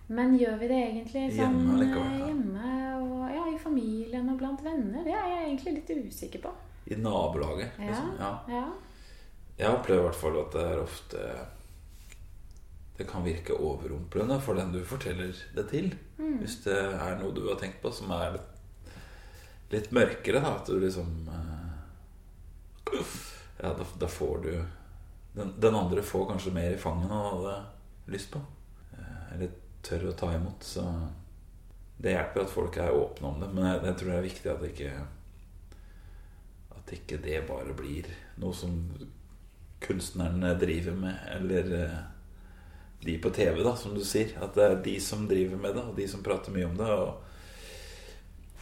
[0.07, 2.27] Men gjør vi det egentlig sånn Hjemme eh, ja.
[2.29, 5.03] hjemme og ja, i familien og blant venner?
[5.03, 6.53] Det er jeg egentlig litt usikker på.
[6.87, 7.81] I nabolaget.
[7.81, 7.89] Ja.
[7.89, 8.13] Liksom.
[8.21, 8.31] Ja.
[8.53, 8.67] Ja.
[9.57, 11.27] Jeg opplever i hvert fall at det er ofte
[12.97, 15.91] Det kan virke overrumplende for den du forteller det til.
[16.19, 16.39] Mm.
[16.41, 18.39] Hvis det er noe du har tenkt på som er
[19.73, 20.55] litt, mørkere, da.
[20.57, 21.63] At du liksom eh,
[23.61, 24.51] Ja, da, da får du
[25.37, 28.41] den, den andre får kanskje mer i fanget enn han hadde lyst på.
[28.97, 29.53] Eh, Eller
[29.85, 30.65] tør å ta imot.
[30.65, 30.85] Så
[32.01, 33.51] det hjelper at folk er åpne om det.
[33.53, 34.95] Men jeg, jeg tror det er viktig at ikke
[36.77, 38.09] At ikke det bare blir
[38.41, 38.79] noe som
[39.83, 41.97] kunstnerne driver med, eller eh,
[43.07, 44.35] de på TV, da, som du sier.
[44.43, 46.91] At det er de som driver med det, og de som prater mye om det.
[46.91, 47.13] Og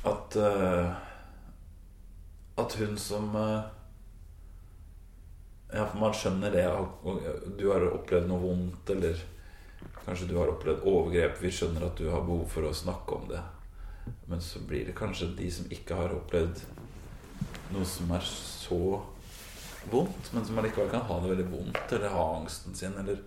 [0.04, 0.92] at uh,
[2.60, 3.64] At hun som uh,
[5.72, 6.66] Ja, for man skjønner det.
[7.58, 9.18] Du har opplevd noe vondt, eller
[10.04, 11.40] kanskje du har opplevd overgrep.
[11.42, 13.40] Vi skjønner at du har behov for å snakke om det.
[14.28, 16.60] Men så blir det kanskje de som ikke har opplevd
[17.74, 19.00] noe som er så
[19.90, 23.18] vondt, men som allikevel kan ha det veldig vondt, eller ha angsten sin, eller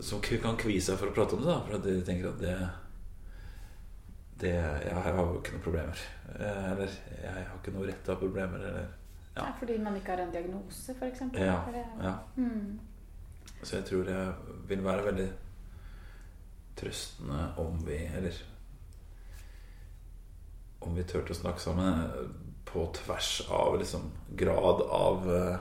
[0.00, 2.58] som kan kvie seg for å prate om det, da, for de tenker at det
[4.38, 6.00] det, ja, jeg har jo ikke noen problemer.
[6.38, 8.64] Eh, Eller jeg har ikke noe rett ha problemer.
[8.70, 8.94] Eller,
[9.38, 9.44] Ja.
[9.44, 11.20] Ja, fordi man ikke har en diagnose, f.eks.
[11.38, 11.58] ja,
[12.02, 12.14] ja.
[12.36, 12.78] Mm.
[13.62, 14.34] Så jeg tror det
[14.66, 15.26] vil være veldig
[16.78, 18.34] trøstende om vi Eller
[20.80, 22.26] om vi turte å snakke sammen eh,
[22.66, 25.58] på tvers av liksom grad av eh,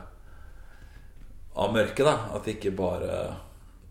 [1.53, 2.17] Av mørke, da.
[2.33, 3.13] At ikke bare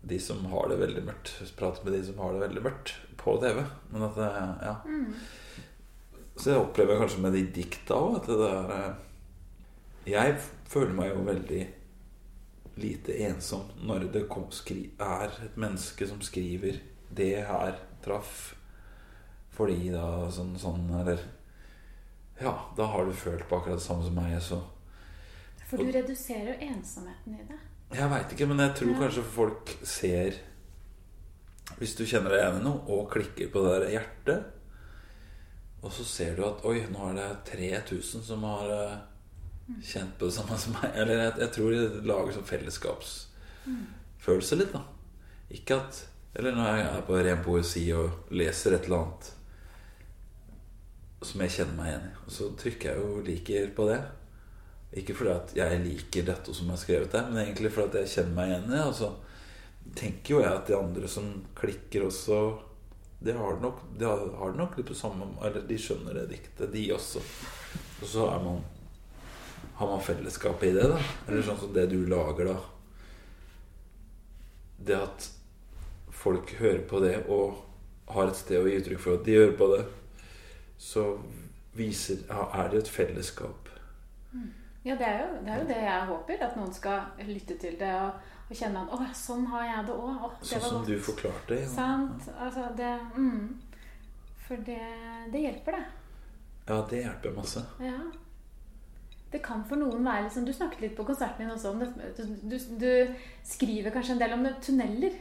[0.07, 3.35] de som har det veldig mørkt, prate med de som har det veldig mørkt på
[3.41, 3.63] TV.
[3.91, 4.31] Men at det
[4.67, 4.75] Ja.
[6.37, 8.93] Så jeg opplever kanskje med de dikta òg at det er eh,
[10.07, 10.35] Jeg
[10.69, 11.63] føler meg jo veldig
[12.77, 18.53] lite ensom når det kom, skri, er et menneske som skriver 'Det her traff
[19.57, 21.23] fordi da sånn, sånn Eller
[22.39, 24.61] Ja, da har du følt på akkurat det samme som meg, så
[25.65, 27.57] For du reduserer jo ensomheten i det.
[27.95, 30.31] Jeg veit ikke, men jeg tror kanskje folk ser
[31.79, 34.39] Hvis du kjenner deg igjen i noe og klikker på det der hjertet,
[35.85, 38.97] og så ser du at Oi, nå er det 3000 som har eh,
[39.85, 40.89] kjent på det samme som meg.
[40.95, 44.81] Eller jeg, jeg tror det lager sånn fellesskapsfølelse litt, da.
[45.53, 45.93] Ikke at
[46.37, 49.23] Eller når jeg er på ren poesi og leser et eller annet
[51.25, 54.01] som jeg kjenner meg igjen i, og så trykker jeg jo 'liker' på det.
[54.95, 58.13] Ikke fordi at jeg liker dette som er skrevet der, men egentlig fordi at jeg
[58.13, 58.85] kjenner meg igjen i det.
[58.85, 59.11] Og så
[59.97, 62.39] tenker jo jeg at de andre som klikker også
[63.19, 66.27] De har det nok, de har, det nok litt på samme Eller de skjønner det
[66.29, 67.23] diktet, de også.
[68.01, 68.59] Og så er man
[69.77, 70.97] har man fellesskap i det, da.
[71.27, 72.57] Eller sånn som det du lager, da.
[74.77, 75.27] Det at
[76.13, 77.59] folk hører på det og
[78.09, 79.83] har et sted å gi uttrykk for at de hører på det,
[80.81, 81.03] så
[81.77, 83.69] viser, er det jo et fellesskap.
[84.87, 86.43] Ja, det er, jo, det er jo det jeg håper.
[86.45, 89.95] At noen skal lytte til det og, og kjenne at 'Å, sånn har jeg det
[89.95, 90.37] òg'.
[90.41, 90.87] Sånn var som godt.
[90.87, 91.57] du forklarte.
[91.59, 91.67] Ja.
[91.73, 92.29] Sant.
[92.39, 93.41] Altså, det mm.
[94.47, 94.79] For det,
[95.33, 95.83] det hjelper, det.
[96.69, 97.65] ja, det hjelper masse.
[97.83, 97.99] Ja.
[99.31, 101.89] Det kan for noen være liksom Du snakket litt på konserten din også om det.
[102.15, 105.17] Du, du, du skriver kanskje en del om det, tunneler.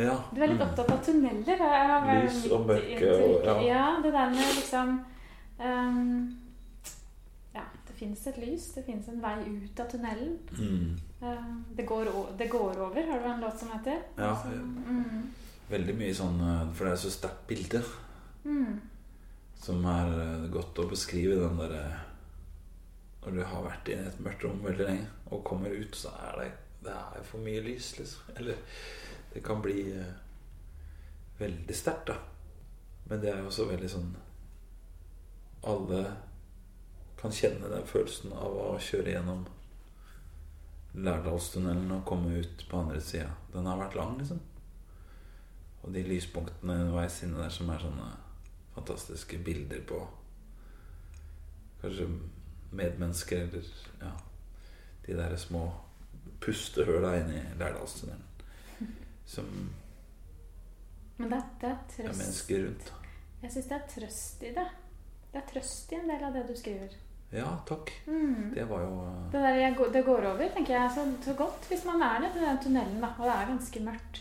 [0.00, 0.16] Ja.
[0.32, 0.64] Du er litt mm.
[0.64, 1.60] opptatt av tunneler.
[1.60, 3.58] er Lys og mørke og- ja.
[3.68, 3.88] ja.
[4.02, 5.00] Det der med liksom
[5.58, 6.41] det
[8.02, 8.68] fins et lys.
[8.74, 10.36] Det fins en vei ut av tunnelen.
[10.58, 10.96] Mm.
[11.22, 14.02] Eh, det, går, det går over, har du en låt som heter?
[14.16, 15.30] Ja, Så, mm,
[15.70, 17.82] Veldig mye sånn eh, For det er så sterkt bilde
[18.44, 18.72] mm,
[19.62, 21.84] som er eh, godt å beskrive den derre
[23.22, 26.40] Når du har vært i et mørkt rom veldig lenge og kommer ut, så er
[26.40, 26.50] det
[26.88, 28.34] Det er for mye lys, liksom.
[28.36, 28.58] Eller
[29.32, 29.86] det kan bli
[31.38, 32.18] veldig sterkt, da.
[33.06, 34.10] Men det er jo også veldig sånn
[35.70, 36.02] Alle
[37.22, 39.44] kan kjenne den følelsen av å kjøre gjennom
[40.92, 43.30] Lærdalstunnelen og komme ut på andre sida.
[43.54, 44.40] Den har vært lang, liksom.
[45.82, 48.08] Og de lyspunktene underveis inne der som er sånne
[48.74, 50.00] fantastiske bilder på
[51.82, 52.08] kanskje
[52.72, 54.12] medmennesker eller ja,
[55.06, 55.64] de der små
[56.42, 58.28] pustehøla inni Lærdalstunnelen.
[59.26, 59.48] Som
[61.16, 62.92] Men det, det er er mennesker rundt.
[63.42, 64.68] Jeg syns det er trøst i det.
[65.32, 66.94] Det er trøst i en del av det du skriver.
[67.32, 67.90] Ja, takk.
[68.06, 68.52] Mm.
[68.54, 68.96] Det var jo
[69.32, 71.64] Det, der det går over, tenker jeg, så, så godt.
[71.68, 74.20] Hvis man er nede i den tunnelen, da, og det er ganske mørkt,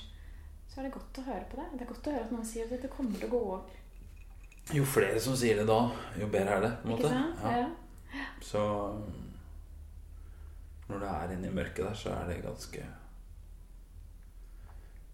[0.71, 1.65] så er det godt å høre på det.
[1.73, 3.77] Det er godt å høre at noen sier at dette kommer til å gå over.
[4.71, 5.81] Jo flere som sier det da,
[6.21, 6.71] jo bedre er det.
[6.83, 7.43] på en Ikke måte.
[7.43, 7.57] Ja.
[7.59, 8.23] Ja.
[8.41, 8.61] Så
[10.87, 12.85] når det er inne i mørket der, så er det ganske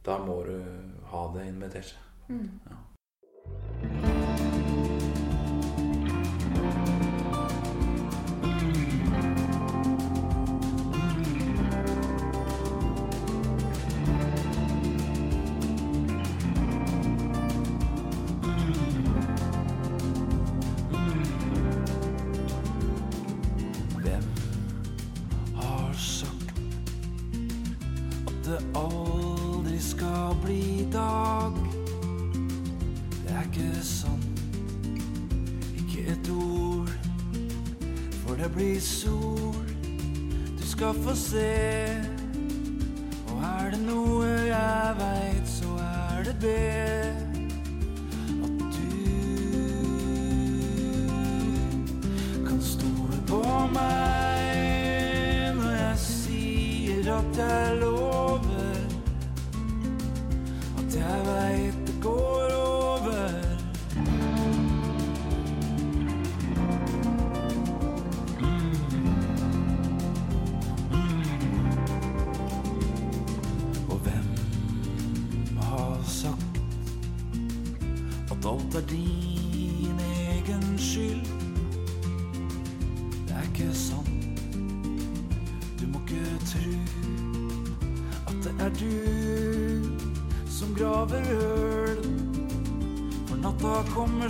[0.05, 0.55] Da må du
[1.09, 1.95] ha det invitert.
[2.29, 2.59] Mm.
[2.69, 2.77] Ja.
[41.07, 41.86] Du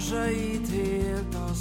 [0.07, 1.53] kommer seg hit helt av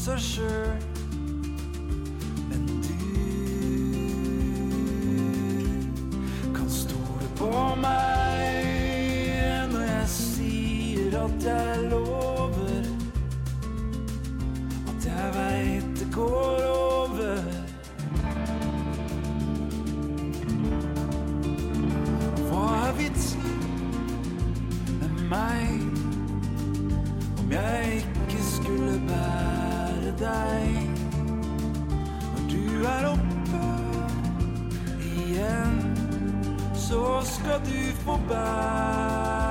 [37.27, 39.46] Så skal du få bære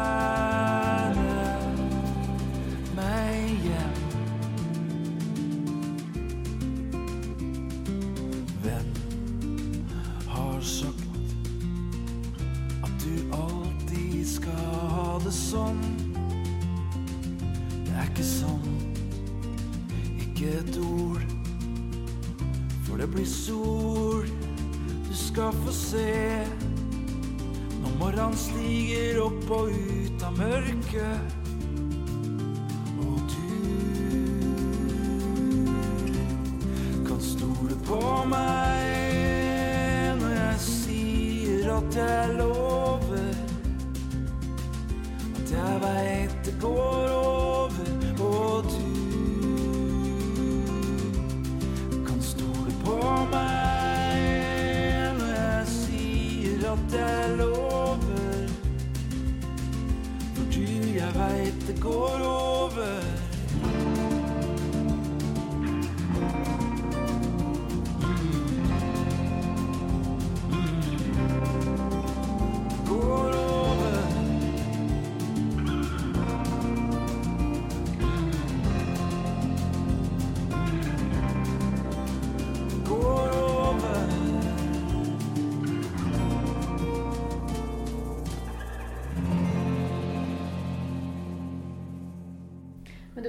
[30.95, 31.44] mørket.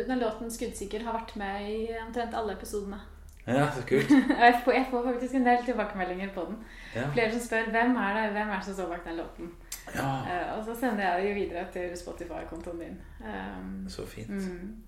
[0.08, 1.76] Den låten 'Skuddsikker' har vært med i
[2.06, 3.00] omtrent alle episodene.
[3.46, 4.10] Ja, så kult.
[4.42, 6.56] Jeg får, jeg får faktisk en del tilbakemeldinger på den.
[6.94, 7.04] Ja.
[7.12, 9.52] Flere som spør hvem er det hvem er det som står bak den låten.
[9.94, 10.08] ja.
[10.26, 12.98] Uh, og så sender jeg det jo videre til Spotify-kontoen din.
[13.22, 14.30] Um, Så fint.
[14.30, 14.82] mm.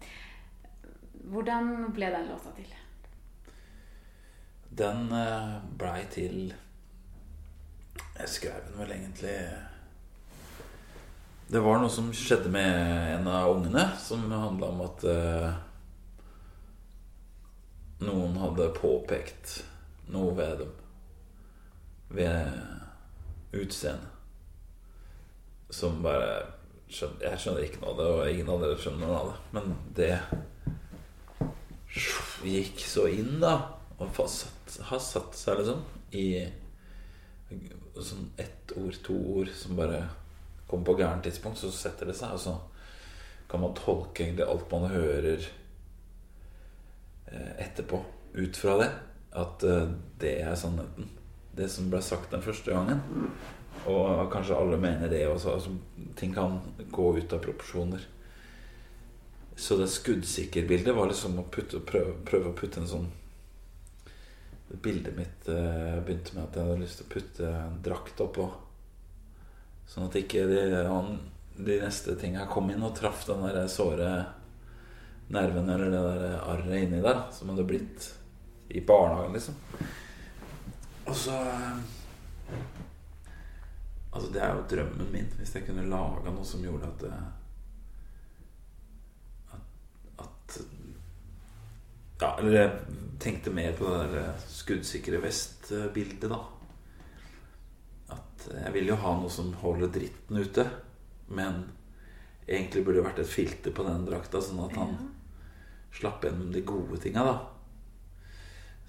[1.29, 2.75] Hvordan ble den låta til?
[4.79, 6.55] Den eh, blei til
[8.19, 9.37] Jeg skrev den vel egentlig
[11.49, 15.47] Det var noe som skjedde med en av ungene, som handla om at eh,
[18.05, 19.63] noen hadde påpekt
[20.13, 20.75] noe ved dem.
[22.13, 24.13] Ved utseendet.
[25.73, 26.29] Som bare
[26.93, 29.41] skjønner, Jeg skjønner ikke noe av det, og ingen av dere skjønner noe av det.
[29.57, 29.65] Men
[29.97, 30.15] det
[32.45, 33.57] gikk så inn, da.
[33.97, 35.81] Og fastsatt, har satt seg liksom
[36.13, 36.29] i
[37.97, 40.05] sånn ett ord, to ord som bare
[40.69, 42.35] kommer på gærent tidspunkt, så setter det seg.
[42.37, 42.57] Og så
[43.49, 45.47] kan man tolke egentlig alt man hører
[47.27, 48.03] eh, etterpå,
[48.35, 48.91] ut fra det.
[49.39, 49.89] At eh,
[50.21, 51.09] det er sannheten.
[51.59, 53.01] Det som ble sagt den første gangen.
[53.89, 55.57] Og kanskje alle mener det også.
[55.57, 55.71] Altså,
[56.19, 56.61] ting kan
[56.93, 58.05] gå ut av proporsjoner.
[59.59, 63.09] Så det skuddsikkerbildet var liksom å putte, prøve, prøve å putte en sånn
[64.69, 68.51] Bildet mitt eh, begynte med at jeg hadde lyst til å putte en drakt oppå.
[69.89, 71.15] Sånn at ikke de, han,
[71.57, 74.11] de neste tinga kom inn og traff den der såre
[75.33, 78.11] nerven eller det der arret inni der, som hadde blitt
[78.69, 79.55] i barnehagen, liksom.
[81.09, 81.81] Og så eh,
[84.09, 87.19] Altså, det er jo drømmen min, hvis jeg kunne laga noe som gjorde at det
[90.25, 90.57] at
[92.19, 96.41] Ja, eller jeg tenkte mer på det der skuddsikre vest-bildet, da.
[98.55, 100.65] Jeg vil jo ha noe som holder dritten ute.
[101.29, 101.63] Men
[102.47, 104.97] egentlig burde det vært et filter på den drakta, sånn at han
[105.95, 107.37] slapp gjennom de gode tinga, da.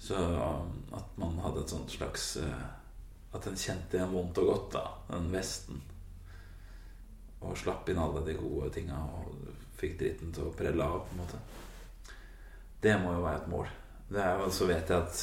[0.00, 0.16] Så
[0.96, 2.68] at man hadde et sånt slags eh,
[3.36, 4.84] At en kjente igjen vondt og godt, da.
[5.12, 5.82] Den vesten.
[7.44, 9.36] Og slapp inn alle de gode tinga og
[9.78, 11.38] fikk dritten til å prelle av, på en måte.
[12.82, 13.70] Det må jo være et mål.
[14.10, 15.22] Det er, så vet jeg at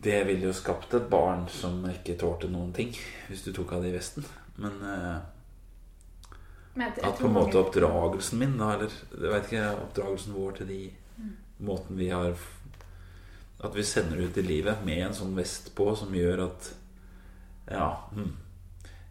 [0.00, 2.94] det ville jo skapt et barn som ikke tålte noen ting,
[3.28, 4.24] hvis du tok av det i vesten.
[4.56, 5.18] Men uh,
[6.74, 8.90] Men jeg- jeg at på en måte mange- oppdragelsen min, da, eller
[9.20, 10.90] jeg vet ikke, oppdragelsen vår til de
[11.60, 12.34] måten vi har
[13.62, 16.70] At vi sender ut i livet med en sånn vest på som gjør at
[17.70, 18.36] Ja, hm,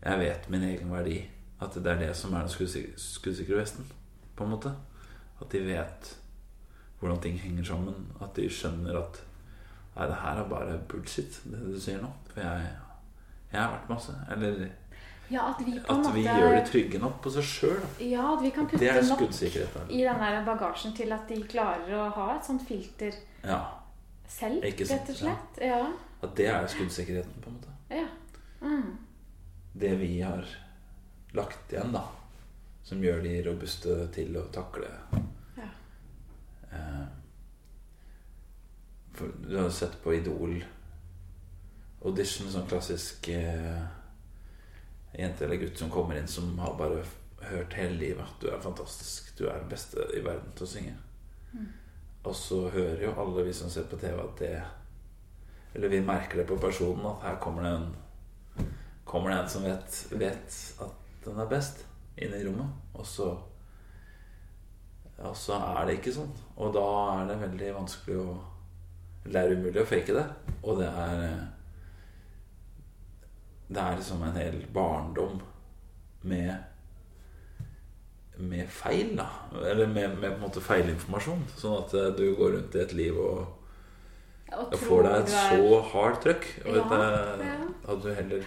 [0.04, 1.30] jeg vet min egen verdi.
[1.62, 2.50] At det er det som er den
[2.98, 3.86] skuddsikre vesten,
[4.36, 4.72] på en måte.
[5.42, 6.16] At de vet
[7.00, 8.08] hvordan ting henger sammen.
[8.22, 9.22] At de skjønner at
[9.96, 12.10] Nei, det her er bare bullshit, det du sier nå.
[12.34, 12.68] For jeg,
[13.52, 14.14] jeg har vært masse.
[14.32, 14.70] Eller
[15.30, 17.82] Ja, at vi at vi måte gjør det trygge nok på seg sjøl.
[18.02, 19.22] Ja, at vi kan putte nok
[19.90, 23.14] i den der bagasjen til at de klarer å ha et sånt filter
[23.44, 23.60] Ja.
[24.28, 25.60] selv, rett og slett.
[25.62, 25.84] Ja.
[26.24, 27.76] At det er skuddsikkerheten, på en måte.
[27.90, 28.08] ja.
[28.62, 28.98] Mm.
[29.80, 30.44] Det vi har
[31.34, 32.02] lagt igjen, da.
[32.84, 34.90] Som gjør de robuste til å takle
[35.58, 35.70] Ja.
[36.74, 37.06] eh,
[39.48, 40.60] du har sett på Idol
[42.06, 43.82] audition, sånn klassisk eh,
[45.14, 47.04] jente eller gutt som kommer inn som har bare
[47.50, 50.72] hørt hele livet at du er fantastisk, du er den beste i verden til å
[50.74, 50.96] synge.
[52.28, 54.56] Og så hører jo alle vi som ser på TV at det
[55.74, 58.68] Eller vi merker det på personen at her kommer det en
[59.06, 61.86] Kommer det en som vet, vet at den er best
[62.18, 62.70] inne i rommet.
[62.94, 63.32] Og så
[65.18, 66.30] Og så er det ikke sånn.
[66.58, 68.36] Og da er det veldig vanskelig å
[69.26, 70.26] Det er umulig å fake det.
[70.64, 71.48] Og det er
[73.70, 75.42] Det er liksom en hel barndom
[76.24, 76.56] med
[78.40, 79.26] med feil, da.
[79.68, 81.42] Eller med, med på en måte feilinformasjon.
[81.60, 83.48] Sånn at eh, du går rundt i et liv og
[84.56, 86.46] Og får deg et er- så hardt trøkk.
[86.66, 87.58] Og Ja, det, ja.
[87.90, 88.46] Hadde du heller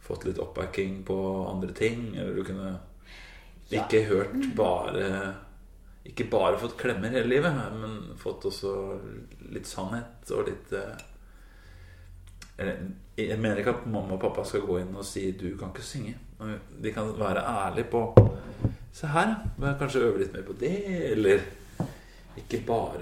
[0.00, 1.18] fått litt oppbacking på
[1.50, 2.72] andre ting, eller du kunne
[3.70, 5.34] ikke hørt bare
[6.04, 8.72] Ikke bare fått klemmer hele livet, men fått også
[9.54, 10.96] litt sannhet og litt eh,
[13.16, 15.82] Jeg mener ikke at mamma og pappa skal gå inn og si 'du kan ikke
[15.86, 16.14] synge'.
[16.82, 18.02] De kan være ærlige på
[18.92, 19.36] 'se her.
[19.78, 21.40] Kanskje øve litt mer på det', eller
[22.36, 22.98] ikke bare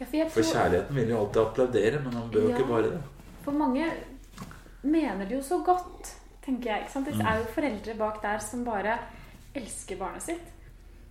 [0.00, 0.30] Ja, for, tror...
[0.30, 2.56] For kjærligheten vil jo alltid applaudere, men han bør jo Ja.
[2.56, 3.02] ikke bare det.
[3.44, 3.90] for mange
[4.82, 6.86] mener det jo så godt, tenker jeg.
[6.94, 8.98] Det er jo foreldre bak der som bare
[9.54, 10.46] elsker barnet sitt.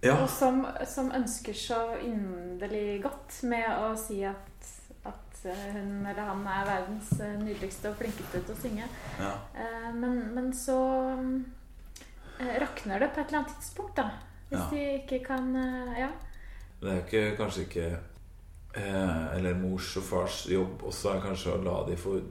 [0.02, 4.70] Ja, Og som, som ønsker så inderlig godt med å si at,
[5.04, 8.88] at eh, hun eller han er verdens eh, nydeligste og flinkeste til å synge.
[9.20, 9.34] ja.
[9.60, 10.78] Eh, Men, men så
[12.40, 14.10] rakner det på et eller annet tidspunkt, da.
[14.50, 14.70] Hvis Ja.
[14.72, 15.54] de ikke kan
[15.98, 16.10] Ja.
[16.82, 17.88] Det er ikke, kanskje ikke
[18.76, 22.22] eh, Eller mors og fars jobb også er kanskje å la de få,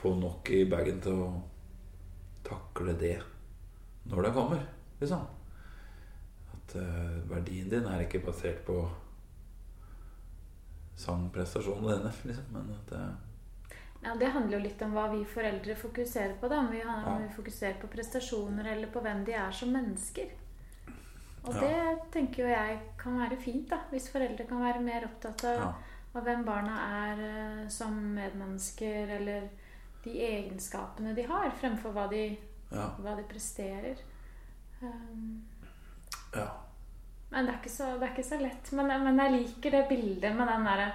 [0.00, 1.28] få nok i bagen til å
[2.48, 3.18] takle det
[4.08, 4.64] når det kommer,
[5.00, 5.26] liksom.
[6.70, 8.76] At eh, verdien din er ikke basert på
[11.00, 12.44] sangprestasjonen dine, liksom.
[12.54, 13.02] Men at det
[14.02, 16.48] Ja, Det handler jo litt om hva vi foreldre fokuserer på.
[16.48, 19.68] da, Om vi, har- om vi fokuserer på prestasjoner eller på hvem de er som
[19.72, 20.30] mennesker.
[21.44, 21.60] Og Ja.
[21.60, 23.78] det tenker jo jeg kan være fint, da.
[23.90, 25.74] Hvis foreldre kan være mer opptatt av, Ja.
[26.14, 26.78] av hvem barna
[27.10, 27.20] er
[27.62, 29.48] eh, som medmennesker, eller
[30.04, 32.38] de egenskapene de har, fremfor hva de,
[32.70, 33.96] hva de presterer.
[34.82, 35.42] Um,
[36.34, 36.46] ja.
[37.30, 38.72] Men det er ikke så, det er ikke så lett.
[38.74, 40.88] Men, men jeg liker det bildet med den derre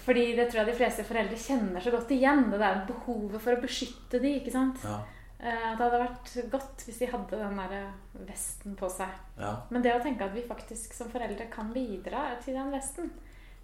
[0.00, 2.46] Fordi det tror jeg de fleste foreldre kjenner så godt igjen.
[2.50, 4.80] Det der behovet for å beskytte de, ikke sant.
[4.88, 5.02] Ja.
[5.42, 7.92] Eh, Det hadde vært godt hvis de hadde den der
[8.30, 9.12] vesten på seg.
[9.38, 9.52] ja.
[9.70, 13.10] Men det å tenke at vi faktisk som foreldre kan bidra til den vesten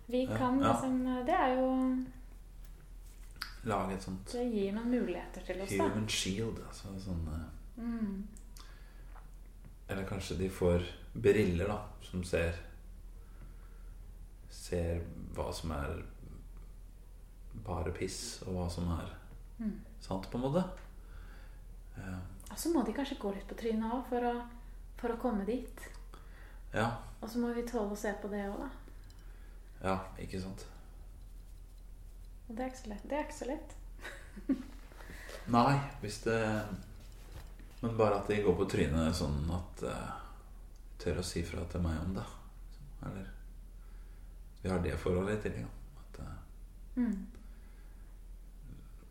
[0.09, 0.72] Vi kan ja.
[0.72, 1.68] liksom Det er jo
[3.68, 5.84] Lage et sånt Det gir noen muligheter til oss, da.
[5.88, 6.61] human shield.
[6.68, 7.46] Altså sånn eh,
[7.78, 8.24] Mm.
[9.89, 10.84] Eller kanskje de får
[11.14, 12.57] briller da som ser
[14.51, 15.01] Ser
[15.36, 16.03] hva som er
[17.64, 19.14] bare piss, og hva som er
[19.59, 19.72] Mm.
[20.01, 20.62] sant, på en måte.
[21.99, 24.43] Ja, så må de kanskje gå litt på trynet òg for,
[24.97, 25.80] for å komme dit.
[26.72, 28.68] ja, Og så må vi tåle å se på det òg, da.
[29.82, 30.64] ja, ikke sant.
[32.49, 33.09] Og det er ikke så lett.
[33.09, 33.74] Det er ikke så lett.
[35.57, 36.39] Nei, hvis det
[37.80, 40.14] Men bare at de går på trynet sånn at uh,
[40.98, 42.24] Tør å si fra til meg om det.
[43.06, 43.26] Eller
[44.62, 45.68] Vi har det forholdet i tillegg.
[46.02, 46.32] At uh,
[46.98, 47.12] Mm.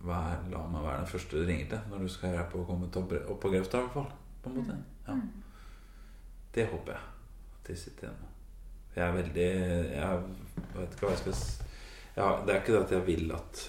[0.04, 2.90] vær, la meg være den første du ringer til når du skal hjelpe å komme
[2.92, 4.10] opp, opp på grøfta, i hvert fall.
[4.44, 4.76] På en måte.
[5.08, 5.16] Ja.
[5.16, 5.30] Mm.
[6.58, 7.02] Det håper jeg
[7.56, 8.34] at de sitter igjen med.
[8.98, 9.48] Jeg er veldig
[9.94, 10.22] Jeg
[10.76, 11.66] vet ikke hva jeg skal
[12.18, 13.64] ja, Det er ikke det at jeg vil at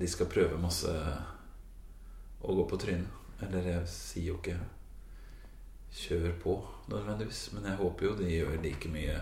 [0.00, 0.92] de skal prøve masse
[2.44, 3.23] å gå på trynet.
[3.42, 4.58] Eller jeg sier jo ikke
[5.94, 7.52] 'kjør på' nødvendigvis.
[7.52, 9.20] Men jeg håper jo de gjør like mye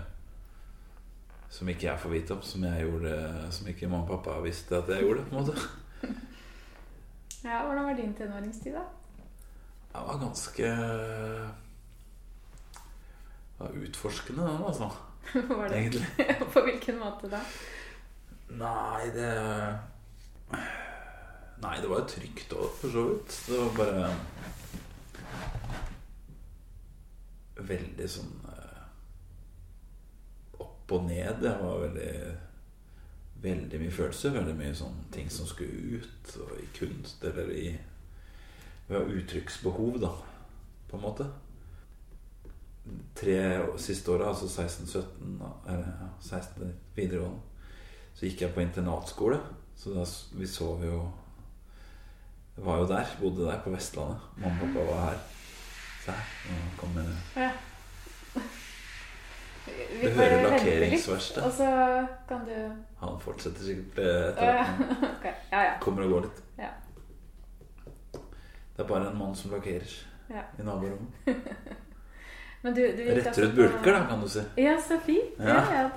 [1.52, 4.76] som ikke jeg får vite om, som jeg gjorde Som ikke mamma og pappa visste
[4.76, 5.24] at jeg gjorde.
[5.24, 5.58] på en måte
[7.44, 8.84] Ja, Hvordan var din tenåringstid, da?
[9.94, 10.68] Jeg var ganske
[13.58, 14.88] var utforskende, den, altså.
[15.58, 15.78] Var det?
[15.78, 16.06] Egentlig.
[16.52, 17.40] På hvilken måte da?
[18.48, 19.28] Nei, det
[21.62, 23.34] Nei, det var jo trygt òg, for så vidt.
[23.46, 24.06] Det var bare
[27.62, 28.80] Veldig sånn eh,
[30.64, 31.44] opp og ned.
[31.46, 32.14] Jeg var veldig
[33.42, 34.34] Veldig mye følelser.
[34.36, 36.34] Veldig mye sånn ting som skulle ut.
[36.44, 37.64] Og i kunst eller i
[38.88, 40.10] Vi har uttrykksbehov, da,
[40.90, 41.26] på en måte.
[43.18, 43.38] Tre
[43.78, 45.38] siste åra, altså 16-17,
[45.70, 47.38] eller ja, 16 videregående,
[48.12, 49.38] så gikk jeg på internatskole.
[49.78, 50.02] Så da,
[50.36, 50.98] vi sov jo
[52.64, 53.06] Var jo der.
[53.20, 54.16] Bodde der på Vestlandet.
[54.36, 55.18] Mamma og pappa var her.
[56.04, 56.24] Se her.
[56.48, 57.04] Nå kommer
[57.36, 57.50] Ja.
[60.02, 61.46] Du hører lakkeringsverkstedet.
[61.46, 62.54] Og så kan du
[63.00, 64.62] Han fortsetter sikkert eh, etter ja.
[64.62, 65.34] at.
[65.52, 65.72] Ja, ja.
[65.80, 66.42] kommer og går litt.
[66.58, 66.70] Ja.
[68.76, 69.94] Det er bare en mann som lakkerer
[70.30, 70.42] ja.
[70.58, 71.08] i naborommet.
[72.62, 74.42] Men du, du Retter ut bulker, da, kan du si.
[74.56, 75.38] Ja, så fint.
[75.38, 75.90] Ja.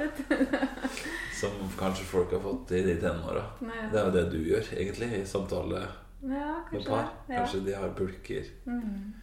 [1.40, 3.44] Som kanskje folk har fått i de tenåra.
[3.62, 5.84] Det er jo det du gjør, egentlig, i samtale
[6.22, 7.06] ja, kanskje par.
[7.28, 7.34] det.
[7.34, 7.40] Ja.
[7.40, 9.14] Kanskje de har bulker Mm.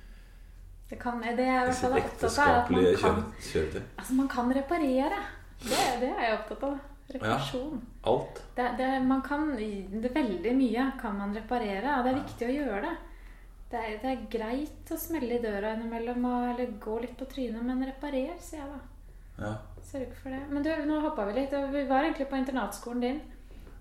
[0.89, 3.23] Det, kan, det er i i hvert fall opptatt av, at man kan,
[3.97, 5.21] altså man kan reparere.
[5.63, 6.81] Det, det er jeg opptatt av.
[7.13, 7.81] Reparasjon.
[8.03, 8.43] Alt.
[8.57, 9.57] Det, det, man kan,
[10.03, 12.95] det veldig mye kan man reparere, og det er viktig å gjøre det.
[13.73, 17.65] Det er, det er greit å smelle i døra innimellom eller gå litt på trynet,
[17.65, 18.81] men reparer, sier jeg da.
[19.43, 19.53] Ja.
[19.83, 20.43] Sørg for det.
[20.51, 21.55] Men du, nå hoppa vi litt.
[21.73, 23.23] Vi var egentlig på internatskolen din.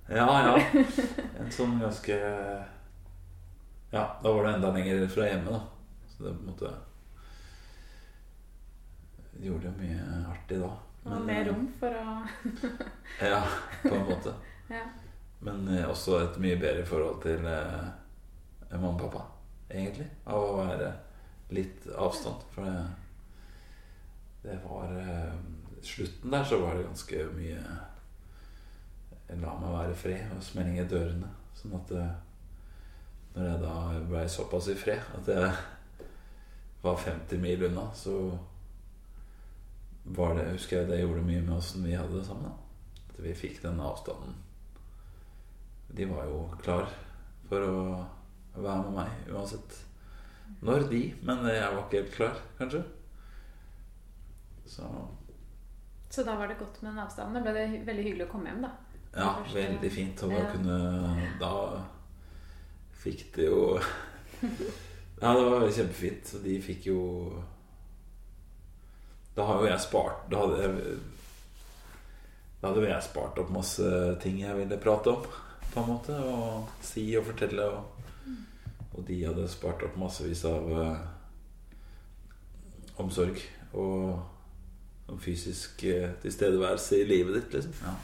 [0.07, 0.55] Ja, ja.
[1.39, 2.15] En sånn ganske
[3.91, 5.61] Ja, da var det enda lenger fra hjemme, da.
[6.07, 6.71] Så det på en måte
[9.41, 10.69] Gjorde jo mye artig da.
[11.09, 12.15] Og mer rom for å
[13.31, 13.41] Ja,
[13.81, 14.33] på en måte.
[14.69, 14.83] Ja.
[15.41, 17.87] Men eh, også et mye bedre forhold til eh,
[18.75, 19.23] mamma og pappa,
[19.71, 20.05] egentlig.
[20.29, 20.91] Av å være
[21.57, 22.45] litt avstand.
[22.53, 22.83] For det,
[24.45, 25.33] det var eh,
[25.81, 27.61] Slutten der så var det ganske mye
[29.41, 31.29] La meg være fred og smelling i dørene.
[31.57, 32.13] Sånn at eh,
[33.35, 33.75] når jeg da
[34.09, 35.51] ble såpass i fred at jeg
[36.81, 38.15] var 50 mil unna, så
[40.03, 42.49] var det, husker jeg det gjorde mye med åssen vi hadde det sammen.
[42.49, 43.03] Da.
[43.13, 44.33] At vi fikk den avstanden.
[45.91, 46.89] De var jo klar
[47.49, 47.79] for å
[48.55, 49.77] være med meg uansett
[50.65, 51.01] når de.
[51.23, 52.83] Men jeg var ikke helt klar, kanskje.
[54.65, 54.87] Så
[56.11, 57.37] Så da var det godt med den avstanden.
[57.37, 58.71] Da ble det veldig hyggelig å komme hjem, da.
[59.15, 60.77] ja, veldig fint å da kunne
[61.39, 61.53] Da
[63.01, 63.79] fikk det jo
[65.21, 66.27] Ja, det var kjempefint.
[66.27, 67.01] Så de fikk jo
[69.35, 70.97] Da har jo jeg spart Da hadde jeg
[72.61, 75.23] Da hadde jeg spart opp masse ting jeg ville prate om,
[75.73, 76.13] på en måte.
[76.13, 77.63] Og si og fortelle.
[77.65, 77.81] Og,
[78.93, 80.99] og de hadde spart opp massevis av eh,
[83.01, 83.41] omsorg
[83.73, 87.73] og fysisk eh, tilstedeværelse i livet ditt, liksom.
[87.81, 87.95] Ja.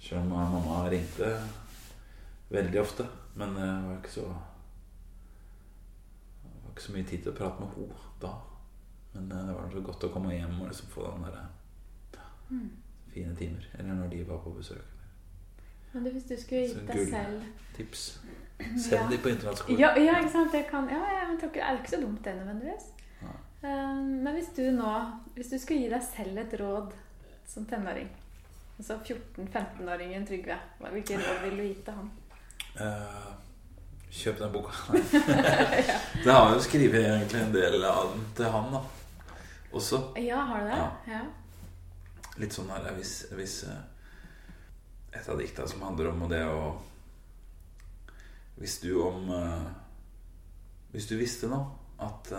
[0.00, 1.34] Selv om mamma ringte
[2.56, 3.06] veldig ofte.
[3.34, 4.24] Men eh, det var ikke så
[6.42, 8.32] Det var ikke så mye tid til å prate med henne da.
[9.14, 11.42] Men eh, det var så godt å komme hjem og liksom få den der
[12.52, 12.68] Mm.
[13.14, 13.64] fine timer.
[13.78, 14.84] Eller når de var på besøk.
[15.92, 17.42] Men hvis du skulle gitt deg selv
[17.76, 18.20] Tips.
[18.90, 19.06] Ja.
[19.10, 19.78] De på internatskole.
[19.80, 20.52] ja, ja, ikke sant?
[20.52, 22.84] Det kan, ja, jeg tror ikke, er jo ikke så dumt det nødvendigvis.
[23.22, 23.32] Ja.
[23.68, 24.92] Eh, men hvis du nå
[25.34, 26.92] Hvis du skulle gi deg selv et råd
[27.46, 28.08] som tenåring
[28.78, 32.10] Altså 14-15-åringen Trygve, hvilke råd ville du gitt til han?
[32.80, 33.28] Eh,
[34.10, 34.72] kjøp den boka.
[36.24, 38.82] det har jo skrevet egentlig en del av den til han, da.
[39.72, 40.02] Også.
[40.20, 40.78] Ja, har du det?
[40.78, 40.90] Ja.
[41.12, 41.22] Ja.
[42.40, 43.80] Litt sånn her hvis, hvis eh,
[45.12, 46.70] Et av dikta som handler om det å
[48.56, 49.66] Hvis du om eh,
[50.94, 51.60] Hvis du visste nå
[52.02, 52.32] at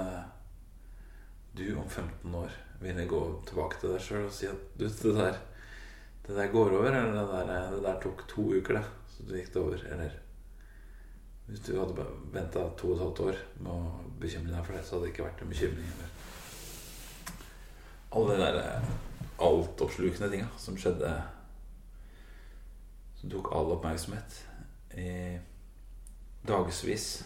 [1.54, 5.14] du om 15 år ville gå tilbake til deg sjøl og si at du, det
[5.16, 5.38] der
[6.26, 8.84] Det der går over, eller det der, det der tok to uker, det.
[9.14, 9.86] Så du gikk det over.
[9.94, 10.18] Eller
[11.48, 14.84] hvis du hadde venta to og et halvt år med å bekymre deg for det,
[14.86, 15.90] så hadde det ikke vært en bekymring.
[15.96, 16.14] Eller
[18.14, 18.92] alle de der eh,
[19.42, 21.10] altoppslukende tinga som skjedde
[23.18, 24.42] Som tok all oppmerksomhet
[25.00, 25.40] i
[26.46, 27.24] dagevis,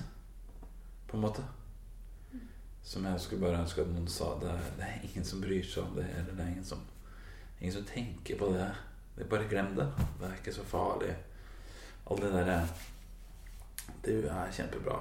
[1.07, 1.43] på en måte.
[2.84, 4.30] Som jeg skulle bare ønske at noen sa.
[4.39, 6.05] Det er, det er ingen som bryr seg om det.
[6.13, 6.84] Eller det er ingen som,
[7.59, 8.70] ingen som tenker på det.
[9.18, 9.88] det bare glem det.
[10.20, 11.15] Det er ikke så farlig.
[12.05, 12.59] Alle de derre
[14.05, 14.97] Du er kjempebra.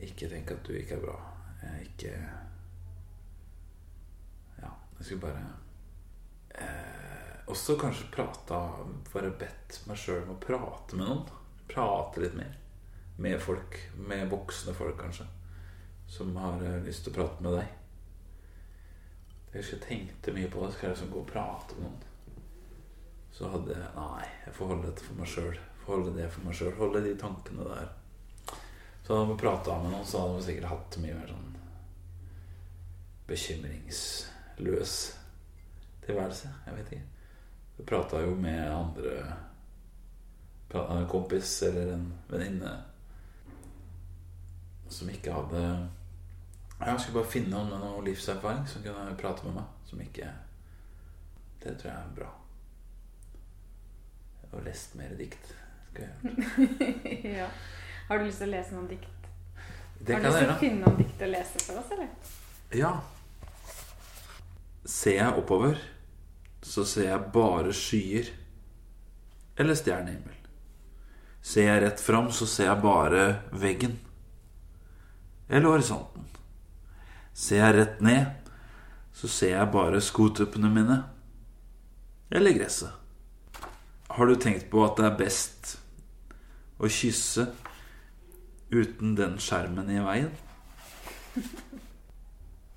[0.00, 1.16] Ikke tenk at du ikke er bra.
[1.60, 2.12] Jeg er ikke
[4.60, 5.42] Ja, jeg skulle bare
[6.54, 8.60] eh, Også kanskje prata
[9.12, 11.26] Bare bedt meg sjøl om å prate med noen.
[11.70, 12.56] Prate litt mer.
[13.20, 13.76] Med folk.
[14.08, 15.28] Med voksne folk, kanskje.
[16.08, 17.76] Som har eh, lyst til å prate med deg.
[19.50, 20.72] Jeg husker jeg tenkte mye på det.
[20.74, 22.06] Skal jeg liksom gå og prate med noen?
[23.34, 25.60] Så hadde jeg Nei, jeg får holde dette for meg sjøl.
[25.86, 26.74] Holde det for meg sjøl.
[26.78, 27.88] Holde de tankene der.
[29.06, 31.46] Så hadde vi prata med noen, så hadde vi sikkert hatt mye mer sånn
[33.30, 34.94] bekymringsløs
[36.04, 36.50] tilværelse.
[36.66, 37.06] Jeg vet ikke.
[37.76, 39.14] Vi prata jo med andre
[40.74, 42.74] en kompis eller en venninne
[44.90, 45.62] som ikke hadde
[46.80, 49.66] Jeg skulle bare finne noen med noe livserfaring som kunne prate med meg.
[49.86, 50.30] Som ikke
[51.60, 52.30] Det tror jeg er bra.
[54.52, 55.52] Og lest mer dikt.
[57.38, 57.48] Ja.
[58.08, 59.30] Har du lyst til å lese noen dikt?
[60.00, 62.08] Det har du lyst til å finne noen dikt å lese for oss, eller?
[62.74, 62.92] Ja.
[64.84, 65.80] Ser jeg oppover,
[66.62, 68.30] så ser jeg bare skyer
[69.60, 70.36] eller stjernehimmel.
[71.42, 73.98] Ser jeg rett fram, så ser jeg bare veggen
[75.50, 76.26] eller horisonten.
[77.34, 78.50] Ser jeg rett ned,
[79.12, 81.02] så ser jeg bare skotuppene mine
[82.30, 82.92] eller gresset.
[84.10, 85.76] Har du tenkt på at det er best
[86.80, 87.46] å kysse
[88.72, 90.30] uten den skjermen i veien?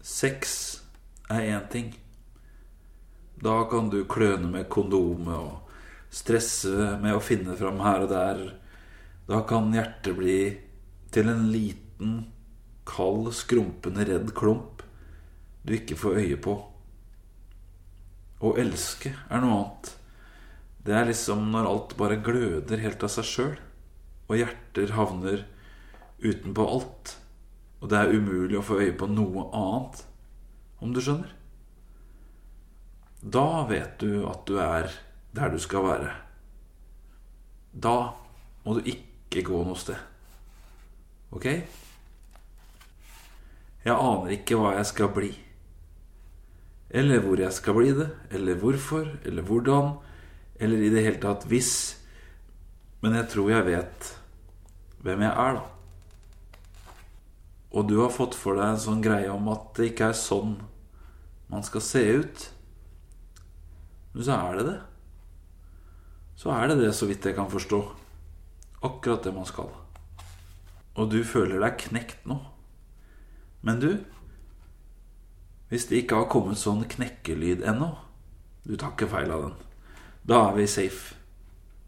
[0.03, 0.57] Sex
[1.31, 1.93] er én ting.
[3.43, 5.71] Da kan du kløne med kondomet og
[6.13, 8.43] stresse med å finne fram her og der.
[9.27, 10.37] Da kan hjertet bli
[11.13, 12.13] til en liten,
[12.87, 14.83] kald, skrumpende, redd klump
[15.63, 16.55] du ikke får øye på.
[18.43, 19.91] Å elske er noe annet.
[20.83, 23.53] Det er liksom når alt bare gløder helt av seg sjøl,
[24.29, 25.45] og hjerter havner
[26.23, 27.17] utenpå alt.
[27.83, 30.03] Og det er umulig å få øye på noe annet,
[30.83, 31.31] om du skjønner.
[33.23, 34.91] Da vet du at du er
[35.33, 36.11] der du skal være.
[37.73, 38.13] da
[38.63, 39.97] må du ikke gå noe sted.
[41.33, 41.47] Ok?
[43.83, 45.31] Jeg aner ikke hva jeg skal bli.
[46.93, 49.95] Eller hvor jeg skal bli det, eller hvorfor, eller hvordan,
[50.61, 51.73] eller i det hele tatt hvis.
[53.03, 54.09] Men jeg tror jeg vet
[55.03, 55.63] hvem jeg er, da.
[57.73, 60.55] Og du har fått for deg en sånn greie om at det ikke er sånn
[61.51, 62.43] man skal se ut.
[64.13, 64.77] Men så er det det.
[66.39, 67.81] Så er det det, så vidt jeg kan forstå.
[68.87, 69.69] Akkurat det man skal.
[70.95, 72.37] Og du føler deg knekt nå.
[73.65, 73.91] Men du,
[75.69, 77.93] hvis det ikke har kommet sånn knekkelyd ennå
[78.63, 79.55] Du tar ikke feil av den.
[80.23, 81.17] Da er vi safe.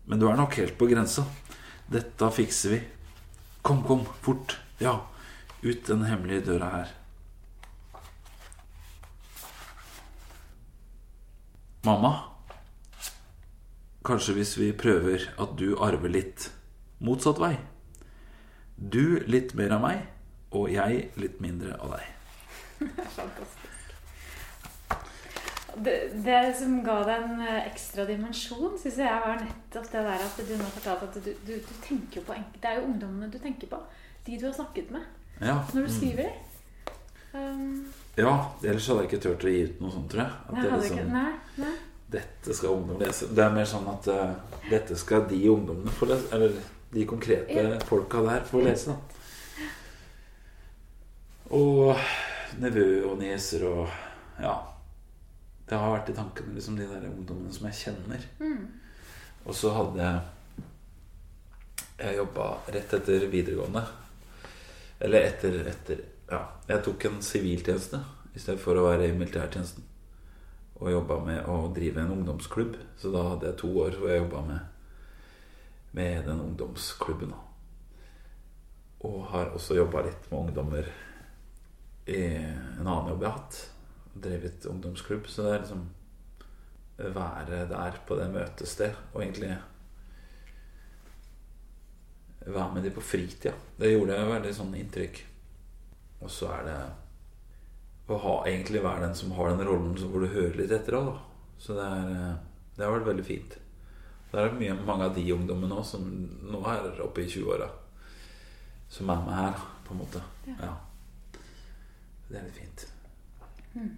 [0.06, 1.26] Men du er nok helt på grensa.
[1.90, 2.80] Dette fikser vi.
[3.66, 4.58] Kom, kom, fort.
[4.82, 5.00] Ja,
[5.62, 6.94] ut den hemmelige døra her.
[11.86, 12.12] Mamma,
[14.06, 16.50] kanskje hvis vi prøver at du arver litt
[17.06, 17.54] motsatt vei.
[18.76, 20.02] Du litt mer av meg,
[20.50, 22.10] og jeg litt mindre av deg.
[23.20, 23.75] Fantastisk.
[25.84, 30.24] Det, det som ga deg en eh, ekstra dimensjon, syns jeg var nettopp det der
[30.24, 33.40] at du nå fortalte at du, du, du tenker på Det er jo ungdommene du
[33.44, 33.80] tenker på.
[34.26, 35.04] De du har snakket med
[35.42, 35.96] Ja, når du mm.
[35.98, 36.30] skriver.
[37.36, 38.32] Um, ja
[38.64, 40.38] ellers hadde jeg ikke turt å gi ut noe sånt, tror jeg.
[40.46, 41.74] At nei, det liksom, nei, nei.
[42.16, 43.28] Dette skal ungdom lese.
[43.36, 46.30] Det er mer sånn at uh, dette skal de ungdommene få lese.
[46.38, 46.56] Eller
[46.96, 47.80] de konkrete Ja.
[47.90, 48.96] folka der få lese, da.
[51.56, 52.00] Og
[52.62, 53.90] nevø og nieser og
[54.40, 54.56] Ja.
[55.66, 58.26] Det har vært i tankene, liksom, de der ungdommene som jeg kjenner.
[58.40, 58.68] Mm.
[59.46, 60.22] Og så hadde jeg
[61.96, 62.46] Jeg jobba
[62.76, 63.82] rett etter videregående.
[65.00, 68.02] Eller etter, etter Ja, jeg tok en siviltjeneste
[68.36, 69.84] i stedet for å være i militærtjenesten.
[70.82, 72.76] Og jobba med å drive en ungdomsklubb.
[73.00, 74.60] Så da hadde jeg to år hvor jeg jobba med,
[75.96, 77.32] med den ungdomsklubben.
[79.08, 80.92] Og har også jobba litt med ungdommer
[82.12, 83.62] i en annen jobb jeg har hatt.
[84.16, 85.28] Drevet ungdomsklubb.
[85.28, 85.86] Så det er liksom
[86.98, 89.56] være der på det møtested og egentlig
[92.46, 93.54] være med de på fritida.
[93.80, 95.22] Det gjorde jeg veldig sånn inntrykk.
[96.22, 96.78] Og så er det
[98.14, 101.10] å ha, egentlig være den som har den rollen hvor du hører litt etter òg,
[101.10, 101.16] da.
[101.58, 102.36] Så det, er,
[102.78, 103.58] det har vært veldig fint.
[104.32, 107.70] Det er mye, mange av de ungdommene òg som nå er oppe i 20-åra,
[108.92, 110.22] som er med her, på en måte.
[110.54, 110.74] Ja.
[112.30, 112.86] Det er litt fint.
[113.74, 113.96] Men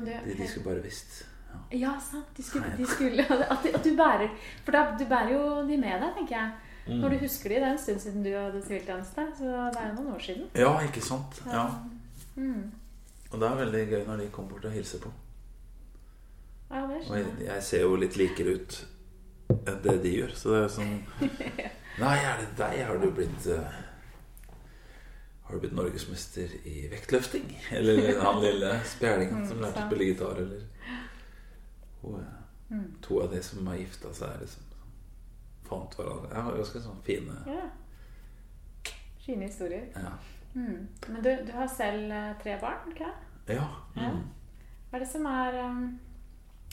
[0.06, 1.24] De, de skulle bare visst.
[1.52, 1.58] Ja.
[1.78, 2.28] Ja, sant.
[2.36, 4.28] De skulle, de skulle at, at du bærer
[4.64, 6.52] For da, du bærer jo de med deg, tenker jeg.
[6.98, 9.90] Når du husker de, Det er en stund siden du hadde siviltjeneste, så det er
[9.90, 10.48] jo noen år siden.
[10.58, 11.42] ja, ikke sant?
[11.46, 11.66] Ja.
[12.36, 12.72] Mm.
[13.30, 15.12] Og det er veldig gøy når de kommer bort og hilser på.
[16.72, 17.46] Ja, det Og jeg, jeg.
[17.46, 18.78] jeg ser jo litt likere ut
[19.52, 20.32] enn det de gjør.
[20.34, 20.92] Så det er jo sånn
[22.02, 22.78] Nei, er det deg?
[22.88, 23.80] Har du blitt eh,
[25.52, 27.58] Har du blitt norgesmester i vektløfting?
[27.70, 30.62] Eller han lille spjælingen som lærte å spille gitar, eller
[32.00, 34.70] og, eh, To av de som har gifta seg, liksom
[35.68, 36.30] fant hverandre.
[36.32, 37.66] Jeg har ganske sånn fine Ja.
[39.26, 39.84] Fine historier.
[39.92, 40.14] Ja.
[40.54, 40.88] Mm.
[41.08, 43.12] Men du, du har selv eh, tre barn, ikke
[43.52, 43.68] ja.
[44.00, 44.08] Ja.
[44.08, 44.24] Mm.
[44.88, 45.86] Hva er det som er um,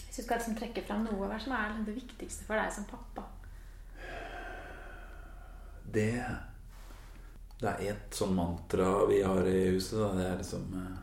[0.06, 2.48] Hvis du skal liksom trekke fram noe, hva er det som er liksom det viktigste
[2.48, 3.28] for deg som pappa?
[6.00, 6.14] Det
[7.60, 9.98] Det er et sånn mantra vi har i huset.
[10.00, 10.10] Da.
[10.16, 11.00] Det er liksom eh,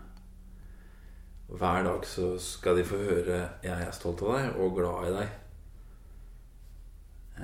[1.47, 5.13] Hver dag så skal de få høre 'Jeg er stolt av deg og glad i
[5.15, 5.35] deg'.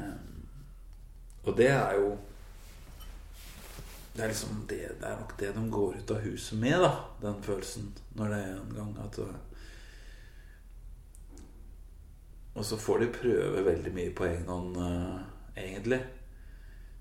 [0.01, 0.47] Em,
[1.45, 2.19] og det er jo
[4.15, 6.91] Det er liksom det, det er nok det de går ut av huset med, da.
[7.23, 7.93] Den følelsen.
[8.15, 9.39] Når det er en gang at eh,
[12.55, 15.23] Og så får de prøve veldig mye på egen hånd, eh,
[15.65, 16.01] egentlig.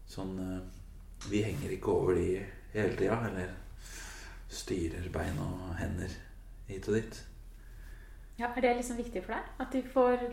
[0.08, 0.81] Sånn eh,
[1.30, 3.52] Vi henger ikke over de hele tida, eller
[4.52, 6.10] styrer bein og hender
[6.68, 7.20] hit og dit.
[8.40, 9.44] Ja, Er det liksom viktig for deg?
[9.60, 10.24] At du får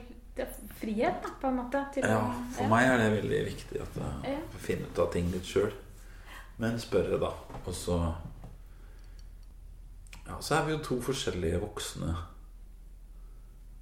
[0.81, 1.83] frihet, da, på en måte?
[1.99, 2.21] Ja,
[2.55, 4.39] for meg er det veldig viktig at jeg Ja.
[4.53, 5.73] får finne ut av ting litt sjøl.
[6.59, 7.33] Men spørre, da.
[7.67, 8.15] Og så
[10.29, 12.15] Ja, så er vi jo to forskjellige voksne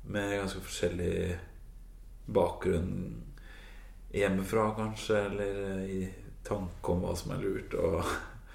[0.05, 1.39] med ganske forskjellig
[2.33, 3.23] bakgrunn
[4.15, 6.09] hjemmefra, kanskje, eller i
[6.47, 7.75] tanke om hva som er lurt.
[7.75, 8.03] Og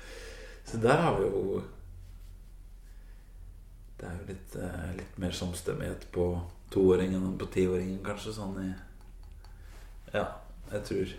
[0.68, 1.62] så der har vi jo
[4.02, 6.24] Det er jo litt, eh, litt mer samstemmighet på
[6.74, 8.34] toåringen enn på tiåringen, kanskje.
[8.34, 8.72] Sånn i
[10.16, 10.26] Ja,
[10.72, 11.14] jeg tror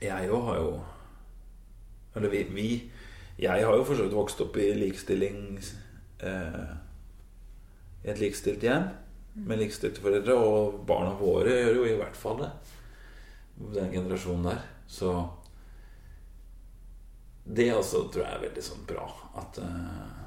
[0.00, 0.70] Jeg òg har jo
[2.14, 2.68] Eller vi, vi
[3.42, 6.74] Jeg har jo for så vidt vokst opp i likestilling eh,
[8.04, 8.90] I et likestilt hjem.
[9.34, 10.34] med likestilte foreldre.
[10.34, 12.50] Og barna våre gjør jo i hvert fall det.
[13.74, 14.62] Den generasjonen der.
[14.90, 15.28] Så
[17.44, 19.04] det også tror jeg er veldig sånn bra.
[19.38, 20.24] At uh,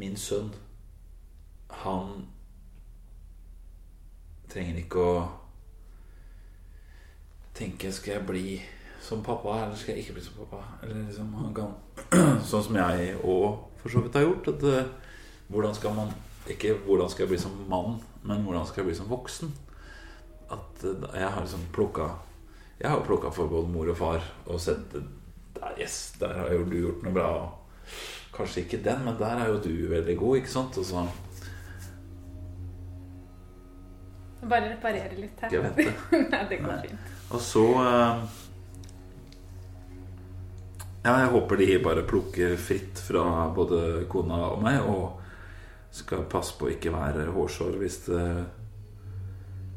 [0.00, 0.48] min sønn,
[1.82, 2.24] han
[4.52, 5.12] trenger ikke å
[7.56, 8.46] tenke Skal jeg bli
[9.02, 10.62] som pappa, eller skal jeg ikke bli som pappa?
[10.82, 11.76] Eller liksom han kan
[12.48, 14.52] Sånn som jeg òg for så vidt har gjort.
[14.54, 15.12] At uh,
[15.52, 16.12] hvordan skal man
[16.48, 19.52] Ikke hvordan skal jeg bli som mann, men hvordan skal jeg bli som voksen?
[20.52, 22.10] At eh, jeg har liksom plukka
[22.82, 26.64] Jeg har plukka for både mor og far og sett der, yes, der har jo
[26.66, 27.28] du gjort noe bra.
[28.34, 30.78] Kanskje ikke den, men der er jo du veldig god, ikke sant?
[30.80, 31.04] Og så
[34.42, 35.52] Bare reparere litt her.
[35.54, 35.92] Jeg vet det.
[36.32, 36.80] Nei, det går Nei.
[36.88, 37.10] fint.
[37.30, 38.24] Og så eh,
[41.04, 45.20] Ja, jeg håper de bare plukker fritt fra både kona og meg, og
[45.94, 48.26] skal passe på å ikke være hårsår hvis, det,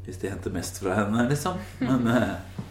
[0.06, 1.58] hvis de henter mest fra henne, liksom.
[1.82, 2.64] Men, eh,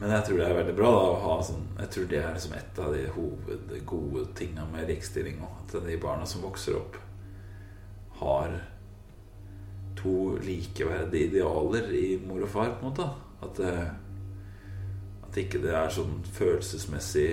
[0.00, 2.32] men jeg tror det er veldig bra da, å ha sånn Jeg tror det er
[2.34, 5.38] liksom et av de hovedgode tinga med likestilling.
[5.46, 6.96] At de barna som vokser opp,
[8.22, 8.56] har
[9.98, 13.08] to likeverdige idealer i mor og far, på en måte.
[13.42, 13.88] At, eh,
[15.26, 17.28] at ikke det er sånn følelsesmessig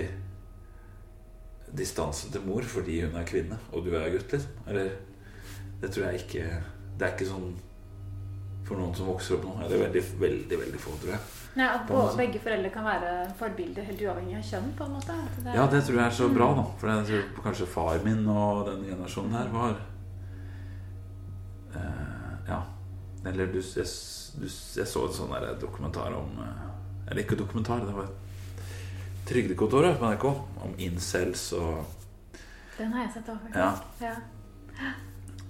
[1.76, 4.64] distanse til mor fordi hun er kvinne og du er gutt, liksom.
[4.66, 4.96] Eller
[5.80, 6.62] Det tror jeg ikke
[6.98, 7.52] Det er ikke sånn
[8.66, 9.54] for noen som vokser opp nå.
[9.64, 11.39] Eller er veldig, veldig, veldig få, tror jeg.
[11.56, 15.14] Nei, at både- begge foreldre kan være forbilder helt uavhengig av kjønn, på en måte.
[15.36, 16.62] Det er- Ja, det tror jeg er så bra, da.
[16.78, 19.76] For jeg tror kanskje far min og den generasjonen her var
[21.74, 22.62] eh, Ja.
[23.26, 23.86] Eller du, jeg,
[24.40, 28.08] du, jeg så en sånn dokumentar om eh, Eller ikke dokumentar, det var
[29.26, 30.24] Trygdekontoret på NRK
[30.64, 31.84] om incels og
[32.78, 33.56] Den har jeg sett òg, faktisk.
[34.00, 34.08] Ja.
[34.80, 34.90] Ja.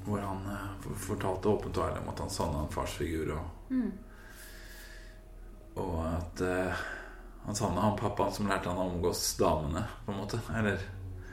[0.04, 3.32] Hvor han eh, fortalte åpent og ærlig om at han savna en farsfigur.
[3.36, 3.92] Og, Mm.
[5.78, 6.80] Og at uh,
[7.44, 10.40] han savna han pappaen som lærte han å omgås damene, på en måte.
[10.56, 10.80] Eller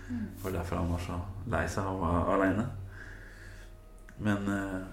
[0.08, 1.18] det var derfor han var så
[1.52, 2.68] lei seg og var aleine.
[4.24, 4.86] Men uh,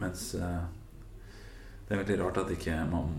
[0.00, 0.64] Mens uh,
[1.86, 3.12] det er veldig rart at ikke mam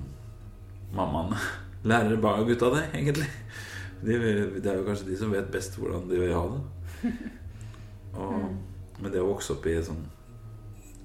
[0.95, 1.38] mammaene
[1.89, 3.30] lærer barna og gutta det, egentlig.
[4.06, 4.18] De,
[4.60, 7.14] det er jo kanskje de som vet best hvordan de vil ha det.
[8.16, 8.36] Og,
[8.99, 9.99] Men det å vokse opp i sånn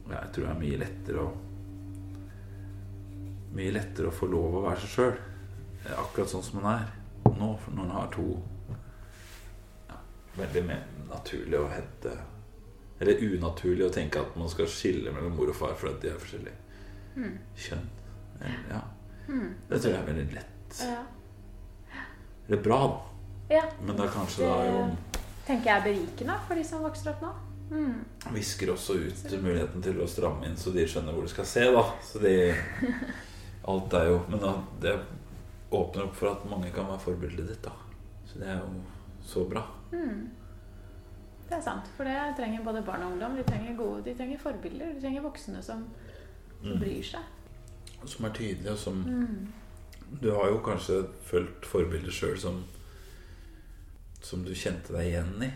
[0.06, 1.30] ja, Jeg tror det er mye lettere å
[3.56, 5.20] Mye lettere å få lov å være seg sjøl.
[5.96, 6.88] Akkurat sånn som man er
[7.38, 7.50] nå.
[7.62, 8.26] For når man har to
[9.88, 9.98] ja,
[10.36, 10.64] Veldig
[11.08, 12.12] naturlig å hente
[13.00, 16.20] Eller unaturlig å tenke at man skal skille mellom mor og far fordi de er
[16.20, 16.58] forskjellige
[17.58, 17.86] kjønn.
[18.40, 18.80] Eller, ja.
[19.26, 20.82] Det tror jeg er veldig lett.
[20.84, 22.04] Ja.
[22.48, 23.56] er bra, da.
[23.56, 23.64] ja.
[23.80, 24.84] Men det er kanskje da jo
[25.50, 27.32] tenker jeg er berikende for de som vokser opp nå.
[27.70, 27.98] Mm.
[28.34, 31.66] visker også ut muligheten til å stramme inn, så de skjønner hvor de skal se.
[31.70, 32.34] da Så de
[33.68, 34.44] Alt er jo Men
[34.80, 34.98] det
[35.70, 37.64] åpner opp for at mange kan være forbildet ditt.
[37.64, 37.72] da
[38.26, 38.80] Så det er jo
[39.22, 39.62] så bra.
[41.50, 43.36] Det er sant, for det trenger både barn og ungdom.
[43.36, 44.94] De trenger gode, de trenger forbilder.
[44.94, 45.84] De trenger voksne som,
[46.62, 47.24] som bryr seg.
[48.04, 49.02] Som er tydelige, og som
[50.22, 52.62] Du har jo kanskje fulgt forbilder sjøl som
[54.22, 55.50] Som du kjente deg igjen i.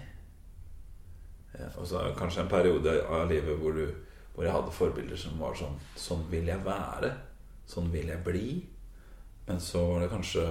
[1.79, 3.87] Og så kanskje en periode av livet hvor, du,
[4.35, 7.13] hvor jeg hadde forbilder som var sånn Sånn vil jeg være.
[7.69, 8.49] Sånn vil jeg bli.
[9.47, 10.47] Men så var det kanskje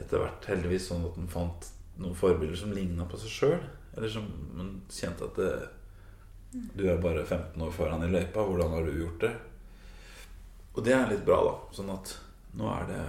[0.00, 1.68] etter hvert heldigvis sånn at en fant
[2.00, 3.60] noen forbilder som ligna på seg sjøl.
[3.96, 5.52] Eller som man kjente at det,
[6.78, 8.46] du er bare 15 år foran i løypa.
[8.46, 9.34] Hvordan har du gjort det?
[10.74, 11.56] Og det er litt bra, da.
[11.74, 12.14] Sånn at
[12.58, 13.02] nå er det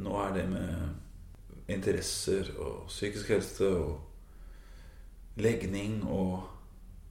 [0.00, 6.46] Nå er det med interesser og psykisk helse og legning og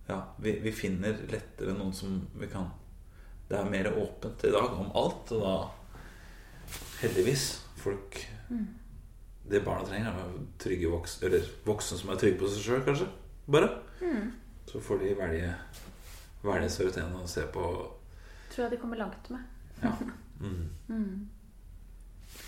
[0.10, 2.66] Ja, vi, vi finner lettere noen som vi kan
[3.50, 5.54] Det er mer åpent i dag om alt, og da
[7.02, 7.66] Heldigvis.
[7.80, 8.20] Folk
[9.50, 13.08] Det barna trenger, er trygge voksne Eller voksne som er trygge på seg sjøl, kanskje.
[13.50, 13.70] Bare.
[14.70, 15.54] Så får de velge
[16.44, 17.64] Velge seg og se på
[18.50, 19.40] Tror jeg de kommer langt med.
[19.84, 19.94] Ja.
[20.40, 20.70] Mm.
[20.88, 21.28] mm.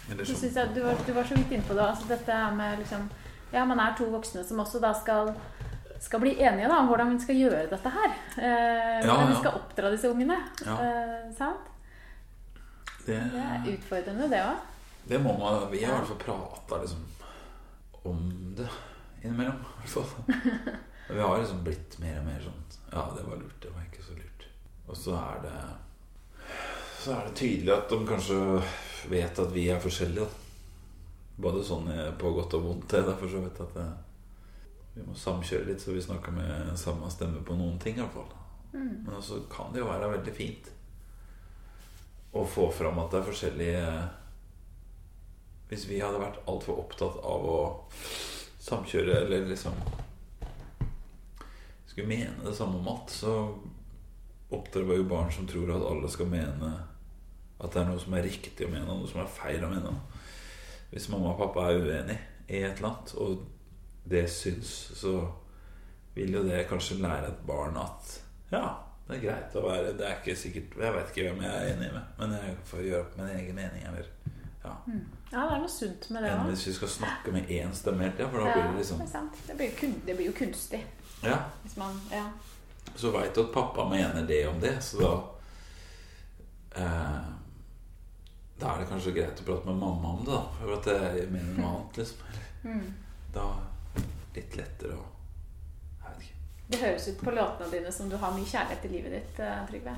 [0.07, 1.83] Så sånn synes jeg, du, var, du var så vidt inne på det.
[1.83, 3.09] Altså dette med liksom
[3.51, 5.33] Ja, man er to voksne som også da skal
[6.01, 8.13] skal bli enige da, om hvordan vi skal gjøre dette her.
[8.37, 10.37] Eh, Ja, hvordan vi skal oppdra disse ungene.
[10.65, 11.67] Eh, sant?
[13.05, 14.57] det, Det er utfordrende, det òg.
[15.09, 17.05] det må man Vi har i hvert fall prata liksom
[18.03, 18.19] om
[18.57, 18.67] det
[19.23, 19.59] innimellom.
[19.61, 20.33] I hvert fall.
[21.15, 22.61] Vi har liksom blitt mer og mer sånn
[22.93, 23.57] Ja, det var lurt.
[23.61, 24.45] Det var ikke så lurt.
[24.87, 25.57] Og så er det
[27.01, 28.37] Så er det tydelig at de kanskje
[29.09, 30.25] vet at vi er forskjellige.
[30.25, 30.47] Da.
[31.41, 31.87] Både sånn
[32.21, 32.87] på godt og vondt.
[32.91, 33.85] Det er for så vidt at det,
[34.95, 37.97] Vi må samkjøre litt, så vi snakker med samme stemme på noen ting.
[37.97, 38.37] i hvert fall
[38.73, 39.03] Mm.
[39.05, 40.69] Men også kan det jo være veldig fint
[42.31, 43.81] å få fram at det er forskjellige
[45.67, 47.57] Hvis vi hadde vært altfor opptatt av å
[48.61, 49.75] samkjøre eller liksom
[51.87, 53.33] skulle mene det samme om alt, så
[54.51, 56.69] oppdrar vi jo barn som tror at alle skal mene
[57.61, 59.71] at det er noe som er riktig å mene, og noe som er feil å
[59.71, 59.91] mene.
[60.91, 62.17] Hvis mamma og pappa er uenig
[62.47, 63.43] i et eller annet, og
[64.05, 65.31] det syns, så
[66.15, 68.17] vil jo det kanskje lære et barn at
[68.51, 68.65] ja,
[69.07, 71.69] det er greit å være Det er ikke sikkert Jeg vet ikke hvem jeg er
[71.75, 73.83] enig med, men jeg får gjøre opp min egen mening.
[73.87, 74.07] Eller
[74.63, 74.73] ja.
[75.31, 76.49] Ja, det er noe sunt med det Enn òg.
[76.51, 79.21] hvis vi skal snakke med én stemme hele tida, for da blir det liksom det,
[79.47, 80.81] det, blir kun, det blir jo kunstig.
[81.23, 82.25] Ja, Hvis man, ja.
[82.95, 85.11] så veit du at pappa mener det om det, så da
[86.75, 87.21] eh,
[88.61, 90.41] Da er det kanskje greit å prate med mamma om det, da.
[90.59, 92.25] For at jeg mener noe annet, liksom.
[92.29, 92.93] Eller, Mm.
[93.33, 93.45] da
[94.35, 95.03] litt lettere å
[96.01, 96.37] Jeg vet ikke.
[96.69, 99.65] Det høres ut på låtene dine som du har mye kjærlighet i livet ditt, eh,
[99.69, 99.95] Trygve.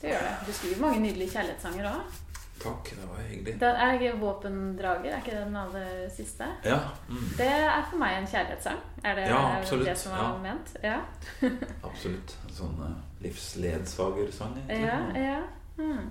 [0.00, 0.34] Det gjør det.
[0.46, 2.20] Du skriver mange nydelige kjærlighetssanger òg.
[2.62, 3.54] Takk, det var hyggelig.
[3.60, 6.46] Den er ikke 'Våpendrager', er ikke det den aller siste?
[6.64, 6.78] Ja.
[7.08, 8.78] Mm, Det er for meg en kjærlighetssang.
[9.04, 9.86] Er det Ja, absolutt.
[9.86, 10.38] det som er Ja.
[10.38, 10.76] ment?
[10.82, 11.00] Ja.
[11.88, 12.36] absolutt.
[12.48, 14.56] En sånn uh, livsledsagersang.
[14.68, 14.86] egentlig.
[14.86, 15.42] Ja, ja.
[15.78, 16.10] Mm.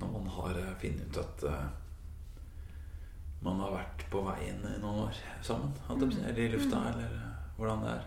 [0.00, 1.66] Når man har uh, funnet ut at eh,
[3.46, 5.72] man har vært på veien i noen år sammen.
[6.12, 8.04] si, Eller i lufta, eller eh, hvordan det er.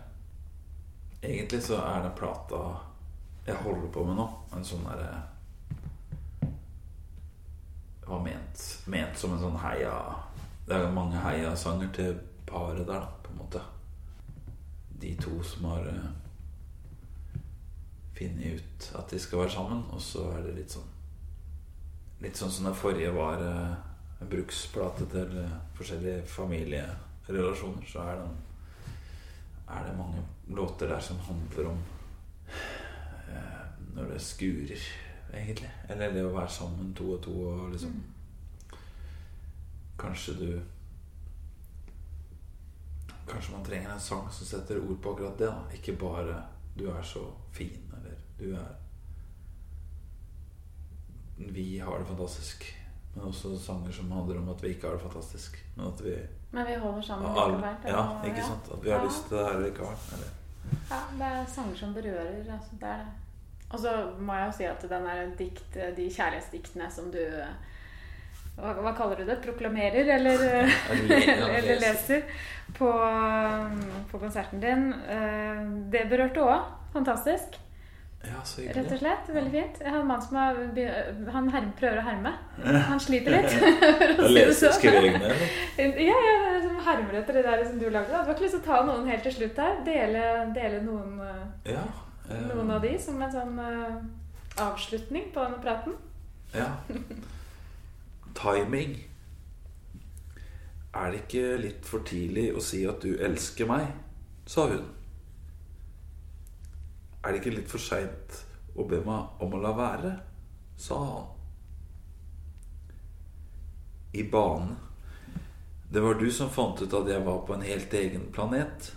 [1.22, 2.60] Egentlig så er den plata
[3.46, 5.10] jeg holder på med nå, en sånn derre
[8.04, 9.92] Var ment, ment som en sånn heia
[10.66, 12.16] Det er mange heiasanger til
[12.48, 13.60] paret der, da, på en måte.
[15.00, 16.08] De to som har uh,
[18.16, 20.88] funnet ut at de skal være sammen, og så er det litt sånn
[22.20, 23.76] Litt sånn som den forrige var eh,
[24.28, 28.88] bruksplate til eh, forskjellige familierelasjoner, så er, det,
[29.68, 31.78] er det mange låter der som handler om
[33.28, 33.62] eh,
[33.94, 34.84] når det skurer,
[35.32, 35.70] egentlig.
[35.88, 38.00] Eller det å være sammen to og to og liksom
[40.00, 40.60] Kanskje du
[43.28, 45.46] Kanskje man trenger en sang som setter ord på akkurat det.
[45.46, 46.42] da Ikke bare
[46.76, 47.20] 'du er så
[47.52, 48.80] fin' eller 'du er
[51.36, 52.79] vi har det fantastisk.
[53.20, 55.58] Men også sanger som handler om at vi ikke har det fantastisk.
[55.76, 56.14] Men at vi
[56.52, 57.92] Men vi holder sammen likevel.
[57.92, 58.70] Ja, ikke sant?
[58.72, 59.04] At vi har Ja.
[59.04, 59.96] lyst til det her likevel.
[60.14, 60.36] Eller,
[60.90, 62.38] Ja, det er sanger som berører.
[62.52, 63.06] Altså, det er det.
[63.70, 67.18] Og så må jeg jo si at den er dikt, de kjærlighetsdiktene som du
[68.56, 69.38] hva, hva kaller du det?
[69.44, 70.42] Proklamerer eller,
[70.90, 72.22] eller, leser.
[72.74, 72.90] på,
[74.10, 74.92] på konserten din.
[74.92, 75.62] eh,
[75.92, 76.64] Det berørte òg.
[76.92, 77.56] Fantastisk.
[78.22, 79.28] Ja, så Rett og slett.
[79.32, 79.78] Veldig fint.
[79.80, 80.58] Jeg har en mann som har,
[81.32, 82.32] han herm, prøver å herme.
[82.90, 83.54] Han sliter litt.
[84.18, 85.22] For å si det sånn.
[86.10, 86.34] Ja, ja,
[86.66, 88.12] som hermer etter det der som du lagde.
[88.12, 89.80] Du har ikke lyst til å ta noen helt til slutt her?
[89.86, 90.24] Dele,
[90.56, 91.86] dele noen, eh, Ja.
[92.28, 93.96] eh, noen av de som en sånn uh,
[94.68, 95.96] avslutning på denne praten?
[96.52, 96.68] Ja.
[98.36, 98.98] Timing.
[100.92, 103.88] Er det ikke litt for tidlig å si at du elsker meg?
[104.50, 104.82] sa hun.
[107.20, 108.38] Er det ikke litt for seint
[108.76, 110.12] å be meg om å la være?
[110.80, 111.26] sa han.
[114.16, 114.76] I banen.
[115.92, 118.94] Det var du som fant ut at jeg var på en helt egen planet.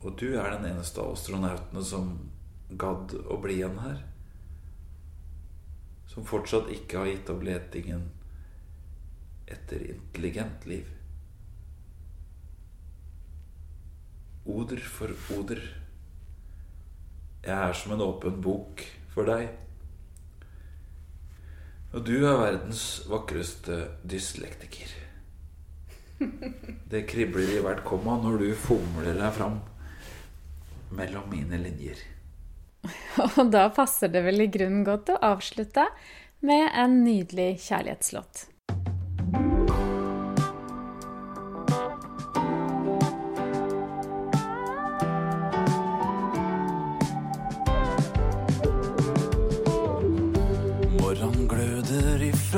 [0.00, 2.14] Og du er den eneste av astronautene som
[2.70, 4.00] gadd å bli igjen her
[6.10, 8.08] som fortsatt ikke har gitt opp letingen
[9.46, 10.88] etter intelligent liv.
[14.50, 15.60] Oder for oder.
[17.40, 18.84] Jeg er som en åpen bok
[19.14, 19.48] for deg.
[21.90, 24.92] Og du er verdens vakreste dyslektiker.
[26.90, 29.56] Det kribler i hvert komma når du fomler deg fram
[30.94, 31.98] mellom mine linjer.
[33.40, 35.86] Og da passer det vel i grunnen godt å avslutte
[36.44, 38.46] med en nydelig kjærlighetslåt.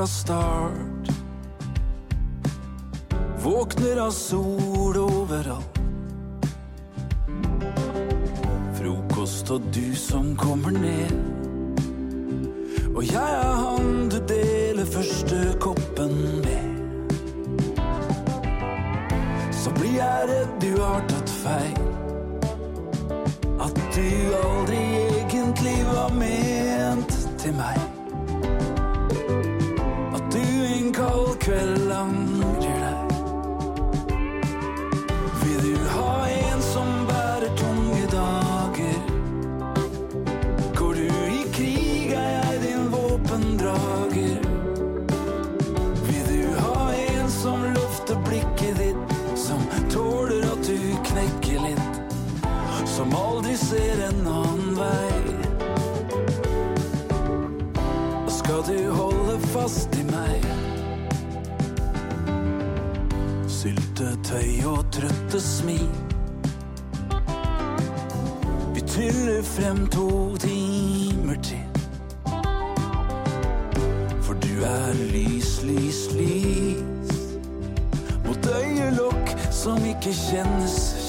[0.02, 1.10] Ifra start.
[3.42, 5.78] Våkner av sol overalt.
[8.74, 11.14] Frokost og du som kommer ned.
[12.96, 16.66] Og jeg er han du deler første koppen med.
[19.54, 21.78] Så blir jeg redd du har tatt feil.
[23.62, 24.10] At du
[24.42, 24.91] aldri
[31.48, 31.71] At
[64.22, 65.88] Syltetøy og trøtte smil.
[68.74, 71.66] Vi tryller frem to timer til.
[74.22, 77.14] For du er lys, lys, lys.
[78.26, 81.01] Mot øyelokk som ikke kjennes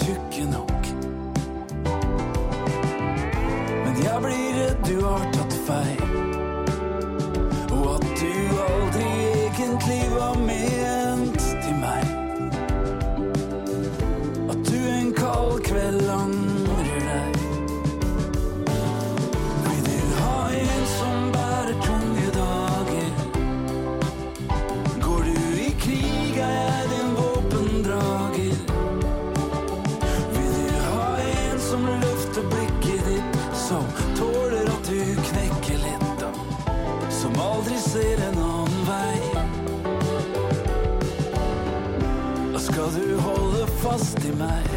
[43.93, 44.69] fast i meg,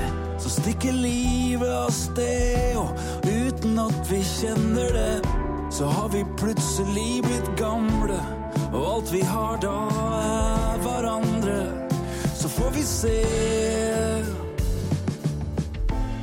[0.42, 2.90] så stikker livet av sted, og
[3.24, 5.14] uten at vi kjenner det,
[5.72, 8.18] så har vi plutselig blitt gamle,
[8.66, 9.76] og alt vi har da
[10.18, 11.56] er hverandre.
[12.36, 13.14] Så får vi se.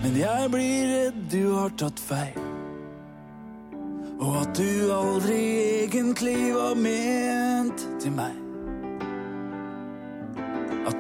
[0.04, 2.38] Men jeg blir redd du har tatt feil.
[4.22, 5.42] Og at du aldri
[5.88, 8.43] egentlig var ment til meg.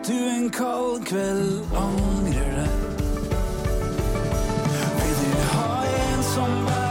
[0.08, 2.70] Du en kald kveld angrer deg.
[5.00, 6.83] Vil du ha en som bærer